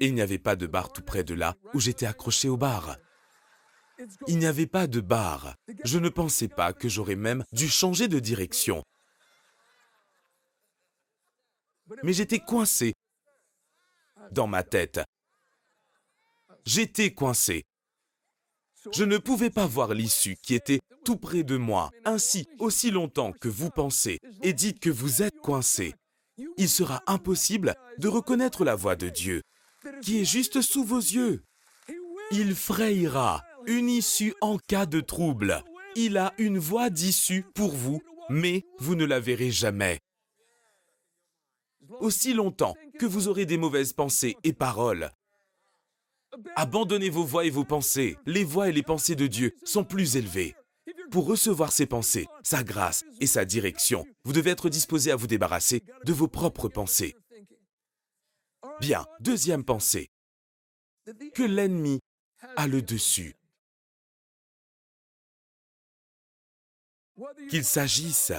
et 0.00 0.06
il 0.06 0.14
n'y 0.14 0.22
avait 0.22 0.38
pas 0.38 0.56
de 0.56 0.66
bar 0.66 0.92
tout 0.92 1.02
près 1.02 1.24
de 1.24 1.34
là 1.34 1.56
où 1.72 1.80
j'étais 1.80 2.06
accroché 2.06 2.48
au 2.48 2.56
bar. 2.56 2.96
Il 4.26 4.38
n'y 4.38 4.46
avait 4.46 4.66
pas 4.66 4.86
de 4.86 5.00
bar. 5.00 5.54
Je 5.84 5.98
ne 5.98 6.08
pensais 6.08 6.48
pas 6.48 6.72
que 6.72 6.88
j'aurais 6.88 7.16
même 7.16 7.44
dû 7.52 7.68
changer 7.68 8.08
de 8.08 8.18
direction. 8.18 8.82
Mais 12.02 12.12
j'étais 12.12 12.40
coincé 12.40 12.94
dans 14.32 14.46
ma 14.46 14.62
tête. 14.62 15.00
J'étais 16.64 17.12
coincé. 17.12 17.64
Je 18.92 19.04
ne 19.04 19.18
pouvais 19.18 19.50
pas 19.50 19.66
voir 19.66 19.94
l'issue 19.94 20.36
qui 20.42 20.54
était 20.54 20.80
tout 21.04 21.16
près 21.16 21.42
de 21.42 21.56
moi. 21.56 21.90
Ainsi, 22.04 22.46
aussi 22.58 22.90
longtemps 22.90 23.32
que 23.32 23.48
vous 23.48 23.70
pensez 23.70 24.18
et 24.42 24.52
dites 24.52 24.80
que 24.80 24.90
vous 24.90 25.22
êtes 25.22 25.38
coincé, 25.40 25.94
il 26.56 26.68
sera 26.68 27.02
impossible 27.06 27.74
de 27.98 28.08
reconnaître 28.08 28.64
la 28.64 28.74
voix 28.74 28.96
de 28.96 29.08
Dieu 29.08 29.42
qui 30.02 30.20
est 30.20 30.24
juste 30.24 30.60
sous 30.60 30.84
vos 30.84 30.98
yeux. 30.98 31.42
Il 32.30 32.54
frayera 32.54 33.42
une 33.66 33.88
issue 33.88 34.34
en 34.40 34.58
cas 34.58 34.86
de 34.86 35.00
trouble. 35.00 35.62
Il 35.96 36.16
a 36.16 36.32
une 36.38 36.58
voie 36.58 36.90
d'issue 36.90 37.44
pour 37.54 37.74
vous, 37.74 38.02
mais 38.28 38.64
vous 38.78 38.94
ne 38.94 39.04
la 39.04 39.20
verrez 39.20 39.50
jamais. 39.50 40.00
Aussi 42.00 42.32
longtemps 42.32 42.76
que 42.98 43.06
vous 43.06 43.28
aurez 43.28 43.46
des 43.46 43.58
mauvaises 43.58 43.92
pensées 43.92 44.36
et 44.42 44.52
paroles, 44.52 45.10
abandonnez 46.56 47.10
vos 47.10 47.24
voix 47.24 47.44
et 47.44 47.50
vos 47.50 47.64
pensées. 47.64 48.16
Les 48.26 48.44
voix 48.44 48.68
et 48.68 48.72
les 48.72 48.82
pensées 48.82 49.14
de 49.14 49.26
Dieu 49.26 49.54
sont 49.64 49.84
plus 49.84 50.16
élevées. 50.16 50.54
Pour 51.10 51.26
recevoir 51.26 51.70
ses 51.70 51.86
pensées, 51.86 52.26
sa 52.42 52.64
grâce 52.64 53.04
et 53.20 53.26
sa 53.26 53.44
direction, 53.44 54.04
vous 54.24 54.32
devez 54.32 54.50
être 54.50 54.68
disposé 54.68 55.12
à 55.12 55.16
vous 55.16 55.26
débarrasser 55.26 55.82
de 56.04 56.12
vos 56.12 56.28
propres 56.28 56.68
pensées. 56.68 57.14
Bien, 58.80 59.06
deuxième 59.20 59.64
pensée, 59.64 60.08
que 61.34 61.42
l'ennemi 61.42 62.00
a 62.56 62.66
le 62.66 62.82
dessus. 62.82 63.36
Qu'il 67.48 67.64
s'agisse 67.64 68.32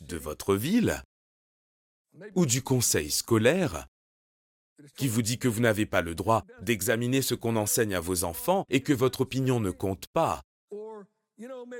de 0.00 0.16
votre 0.16 0.54
ville 0.54 1.02
ou 2.34 2.46
du 2.46 2.62
conseil 2.62 3.10
scolaire 3.10 3.86
qui 4.96 5.08
vous 5.08 5.22
dit 5.22 5.38
que 5.38 5.48
vous 5.48 5.60
n'avez 5.60 5.86
pas 5.86 6.02
le 6.02 6.14
droit 6.14 6.44
d'examiner 6.60 7.22
ce 7.22 7.34
qu'on 7.34 7.56
enseigne 7.56 7.94
à 7.94 8.00
vos 8.00 8.24
enfants 8.24 8.64
et 8.68 8.82
que 8.82 8.92
votre 8.92 9.22
opinion 9.22 9.60
ne 9.60 9.70
compte 9.70 10.06
pas. 10.08 10.42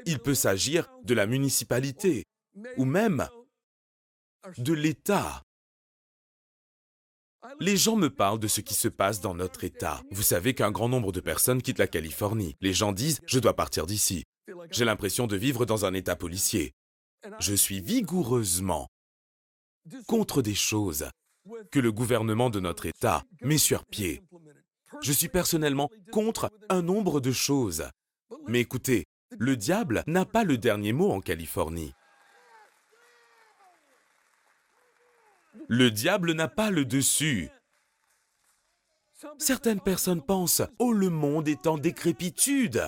Il 0.07 0.19
peut 0.21 0.35
s'agir 0.35 0.91
de 1.03 1.15
la 1.15 1.27
municipalité 1.27 2.25
ou 2.77 2.85
même 2.85 3.29
de 4.59 4.73
l'État 4.73 5.43
les 7.61 7.77
gens 7.77 7.97
me 7.97 8.11
parlent 8.11 8.39
de 8.39 8.49
ce 8.49 8.61
qui 8.61 8.75
se 8.75 8.89
passe 8.89 9.21
dans 9.21 9.35
notre 9.35 9.65
État. 9.65 10.03
Vous 10.11 10.23
savez 10.23 10.55
qu'un 10.55 10.71
grand 10.71 10.89
nombre 10.89 11.13
de 11.13 11.21
personnes 11.21 11.63
quittent 11.63 11.79
la 11.79 11.87
Californie. 11.87 12.57
Les 12.61 12.73
gens 12.73 12.93
disent⁇ 12.93 13.21
Je 13.27 13.39
dois 13.39 13.55
partir 13.55 13.87
d'ici⁇ 13.87 14.25
J'ai 14.71 14.85
l'impression 14.85 15.27
de 15.27 15.37
vivre 15.37 15.67
dans 15.67 15.85
un 15.85 15.95
État 15.95 16.17
policier. 16.17 16.73
Je 17.39 17.55
suis 17.55 17.81
vigoureusement 17.81 18.89
contre 20.07 20.43
des 20.43 20.55
choses 20.55 21.09
que 21.71 21.81
le 21.81 21.93
gouvernement 21.93 22.51
de 22.51 22.61
notre 22.61 22.87
État 22.87 23.23
met 23.43 23.59
sur 23.59 23.85
pied. 23.85 24.23
Je 25.03 25.13
suis 25.13 25.29
personnellement 25.29 25.91
contre 26.13 26.51
un 26.69 26.83
nombre 26.83 27.21
de 27.21 27.33
choses. 27.33 27.89
Mais 28.47 28.61
écoutez, 28.61 29.05
le 29.39 29.57
diable 29.57 30.05
n'a 30.07 30.25
pas 30.25 30.45
le 30.45 30.59
dernier 30.59 30.93
mot 30.93 31.11
en 31.11 31.21
Californie. 31.21 31.93
Le 35.69 35.91
diable 35.91 36.33
n'a 36.33 36.49
pas 36.49 36.71
le 36.71 36.85
dessus. 36.85 37.51
Certaines 39.39 39.81
personnes 39.81 40.23
pensent, 40.23 40.63
oh 40.79 40.93
le 40.93 41.11
monde 41.11 41.49
est 41.49 41.67
en 41.67 41.79
décrépitude. 41.79 42.83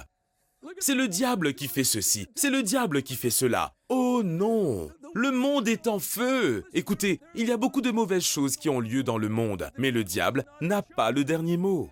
C'est 0.78 0.94
le 0.94 1.08
diable 1.08 1.54
qui 1.54 1.68
fait 1.68 1.84
ceci, 1.84 2.28
c'est 2.34 2.50
le 2.50 2.62
diable 2.62 3.02
qui 3.02 3.14
fait 3.14 3.30
cela. 3.30 3.72
Oh 3.88 4.22
non, 4.24 4.90
le 5.14 5.30
monde 5.30 5.68
est 5.68 5.86
en 5.86 5.98
feu. 5.98 6.64
Écoutez, 6.74 7.20
il 7.34 7.48
y 7.48 7.52
a 7.52 7.56
beaucoup 7.56 7.80
de 7.80 7.90
mauvaises 7.90 8.24
choses 8.24 8.56
qui 8.56 8.68
ont 8.68 8.80
lieu 8.80 9.02
dans 9.02 9.16
le 9.16 9.28
monde, 9.28 9.70
mais 9.78 9.90
le 9.90 10.04
diable 10.04 10.44
n'a 10.60 10.82
pas 10.82 11.12
le 11.12 11.24
dernier 11.24 11.56
mot. 11.56 11.88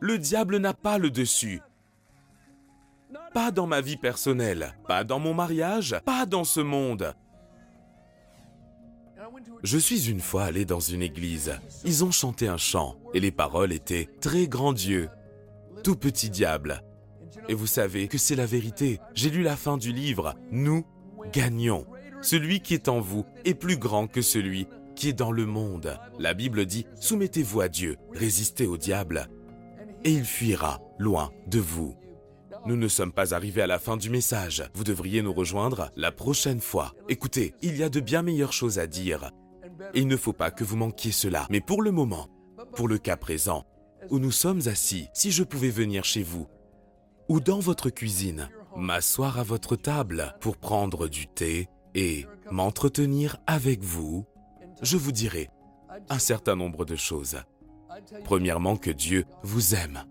Le 0.00 0.18
diable 0.18 0.58
n'a 0.58 0.74
pas 0.74 0.98
le 0.98 1.10
dessus. 1.10 1.60
Pas 3.32 3.50
dans 3.50 3.66
ma 3.66 3.80
vie 3.80 3.96
personnelle, 3.96 4.76
pas 4.86 5.02
dans 5.02 5.18
mon 5.18 5.34
mariage, 5.34 5.96
pas 6.04 6.26
dans 6.26 6.44
ce 6.44 6.60
monde. 6.60 7.14
Je 9.62 9.78
suis 9.78 10.10
une 10.10 10.20
fois 10.20 10.44
allé 10.44 10.64
dans 10.64 10.80
une 10.80 11.02
église. 11.02 11.58
Ils 11.84 12.04
ont 12.04 12.10
chanté 12.10 12.48
un 12.48 12.56
chant 12.56 12.96
et 13.14 13.20
les 13.20 13.30
paroles 13.30 13.72
étaient 13.72 14.08
Très 14.20 14.48
grand 14.48 14.72
Dieu, 14.72 15.08
tout 15.82 15.96
petit 15.96 16.30
diable. 16.30 16.82
Et 17.48 17.54
vous 17.54 17.66
savez 17.66 18.08
que 18.08 18.18
c'est 18.18 18.36
la 18.36 18.46
vérité. 18.46 19.00
J'ai 19.14 19.30
lu 19.30 19.42
la 19.42 19.56
fin 19.56 19.76
du 19.76 19.92
livre. 19.92 20.34
Nous 20.50 20.84
gagnons. 21.32 21.86
Celui 22.22 22.60
qui 22.60 22.74
est 22.74 22.88
en 22.88 23.00
vous 23.00 23.24
est 23.44 23.54
plus 23.54 23.76
grand 23.76 24.06
que 24.08 24.22
celui 24.22 24.66
qui 24.96 25.10
est 25.10 25.12
dans 25.12 25.32
le 25.32 25.46
monde. 25.46 25.98
La 26.18 26.34
Bible 26.34 26.66
dit 26.66 26.86
Soumettez-vous 26.98 27.60
à 27.60 27.68
Dieu, 27.68 27.96
résistez 28.12 28.66
au 28.66 28.76
diable, 28.76 29.28
et 30.04 30.10
il 30.10 30.24
fuira 30.24 30.80
loin 30.98 31.30
de 31.46 31.60
vous. 31.60 31.94
Nous 32.66 32.76
ne 32.76 32.88
sommes 32.88 33.12
pas 33.12 33.32
arrivés 33.32 33.62
à 33.62 33.68
la 33.68 33.78
fin 33.78 33.96
du 33.96 34.10
message. 34.10 34.68
Vous 34.74 34.82
devriez 34.82 35.22
nous 35.22 35.32
rejoindre 35.32 35.92
la 35.94 36.10
prochaine 36.10 36.60
fois. 36.60 36.94
Écoutez, 37.08 37.54
il 37.62 37.76
y 37.76 37.84
a 37.84 37.88
de 37.88 38.00
bien 38.00 38.22
meilleures 38.22 38.52
choses 38.52 38.80
à 38.80 38.88
dire. 38.88 39.30
Il 39.94 40.08
ne 40.08 40.16
faut 40.16 40.32
pas 40.32 40.50
que 40.50 40.64
vous 40.64 40.76
manquiez 40.76 41.12
cela. 41.12 41.46
Mais 41.48 41.60
pour 41.60 41.80
le 41.80 41.92
moment, 41.92 42.26
pour 42.74 42.88
le 42.88 42.98
cas 42.98 43.16
présent, 43.16 43.64
où 44.10 44.18
nous 44.18 44.32
sommes 44.32 44.62
assis, 44.66 45.06
si 45.14 45.30
je 45.30 45.44
pouvais 45.44 45.70
venir 45.70 46.04
chez 46.04 46.24
vous, 46.24 46.48
ou 47.28 47.38
dans 47.38 47.60
votre 47.60 47.88
cuisine, 47.88 48.48
m'asseoir 48.76 49.38
à 49.38 49.44
votre 49.44 49.76
table 49.76 50.34
pour 50.40 50.56
prendre 50.56 51.06
du 51.06 51.28
thé 51.28 51.68
et 51.94 52.26
m'entretenir 52.50 53.36
avec 53.46 53.80
vous, 53.80 54.26
je 54.82 54.96
vous 54.96 55.12
dirais, 55.12 55.50
un 56.08 56.18
certain 56.18 56.56
nombre 56.56 56.84
de 56.84 56.96
choses. 56.96 57.36
Premièrement, 58.24 58.76
que 58.76 58.90
Dieu 58.90 59.24
vous 59.44 59.76
aime 59.76 60.04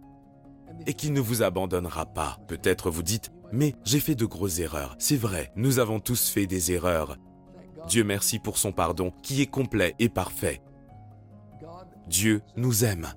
et 0.85 0.93
qu'il 0.93 1.13
ne 1.13 1.21
vous 1.21 1.43
abandonnera 1.43 2.05
pas. 2.05 2.39
Peut-être 2.47 2.89
vous 2.89 3.03
dites, 3.03 3.31
mais 3.51 3.75
j'ai 3.83 3.99
fait 3.99 4.15
de 4.15 4.25
grosses 4.25 4.59
erreurs. 4.59 4.95
C'est 4.99 5.17
vrai, 5.17 5.51
nous 5.55 5.79
avons 5.79 5.99
tous 5.99 6.29
fait 6.29 6.47
des 6.47 6.71
erreurs. 6.71 7.17
Dieu 7.87 8.03
merci 8.03 8.39
pour 8.39 8.57
son 8.57 8.71
pardon 8.71 9.13
qui 9.21 9.41
est 9.41 9.47
complet 9.47 9.95
et 9.99 10.09
parfait. 10.09 10.61
Dieu 12.07 12.41
nous 12.55 12.83
aime. 12.83 13.07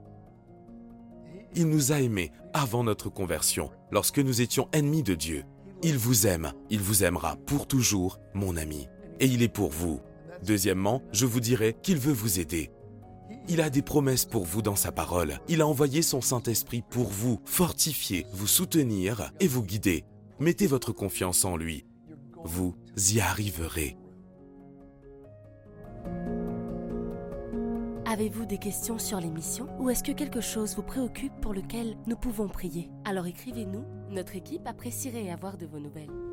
Il 1.54 1.68
nous 1.68 1.92
a 1.92 2.00
aimés 2.00 2.32
avant 2.52 2.84
notre 2.84 3.08
conversion, 3.08 3.70
lorsque 3.90 4.18
nous 4.18 4.40
étions 4.40 4.68
ennemis 4.72 5.02
de 5.02 5.14
Dieu. 5.14 5.44
Il 5.82 5.96
vous 5.96 6.26
aime, 6.26 6.52
il 6.70 6.80
vous 6.80 7.04
aimera 7.04 7.36
pour 7.46 7.66
toujours, 7.66 8.18
mon 8.34 8.56
ami. 8.56 8.88
Et 9.20 9.26
il 9.26 9.42
est 9.42 9.48
pour 9.48 9.70
vous. 9.70 10.00
Deuxièmement, 10.44 11.02
je 11.12 11.26
vous 11.26 11.40
dirai 11.40 11.76
qu'il 11.82 11.98
veut 11.98 12.12
vous 12.12 12.40
aider. 12.40 12.70
Il 13.50 13.62
a 13.62 13.70
des 13.70 13.80
promesses 13.80 14.26
pour 14.26 14.44
vous 14.44 14.60
dans 14.60 14.76
sa 14.76 14.92
parole. 14.92 15.40
Il 15.48 15.62
a 15.62 15.66
envoyé 15.66 16.02
son 16.02 16.20
Saint-Esprit 16.20 16.82
pour 16.90 17.06
vous 17.06 17.40
fortifier, 17.46 18.26
vous 18.32 18.46
soutenir 18.46 19.32
et 19.40 19.48
vous 19.48 19.62
guider. 19.62 20.04
Mettez 20.38 20.66
votre 20.66 20.92
confiance 20.92 21.46
en 21.46 21.56
lui. 21.56 21.86
Vous 22.44 22.74
y 23.10 23.20
arriverez. 23.20 23.96
Avez-vous 28.04 28.44
des 28.44 28.58
questions 28.58 28.98
sur 28.98 29.18
l'émission 29.18 29.66
ou 29.78 29.88
est-ce 29.88 30.04
que 30.04 30.12
quelque 30.12 30.42
chose 30.42 30.76
vous 30.76 30.82
préoccupe 30.82 31.40
pour 31.40 31.54
lequel 31.54 31.96
nous 32.06 32.16
pouvons 32.16 32.48
prier? 32.48 32.90
Alors 33.06 33.26
écrivez-nous, 33.26 33.84
notre 34.10 34.36
équipe 34.36 34.66
apprécierait 34.66 35.30
avoir 35.30 35.56
de 35.56 35.66
vos 35.66 35.78
nouvelles. 35.78 36.27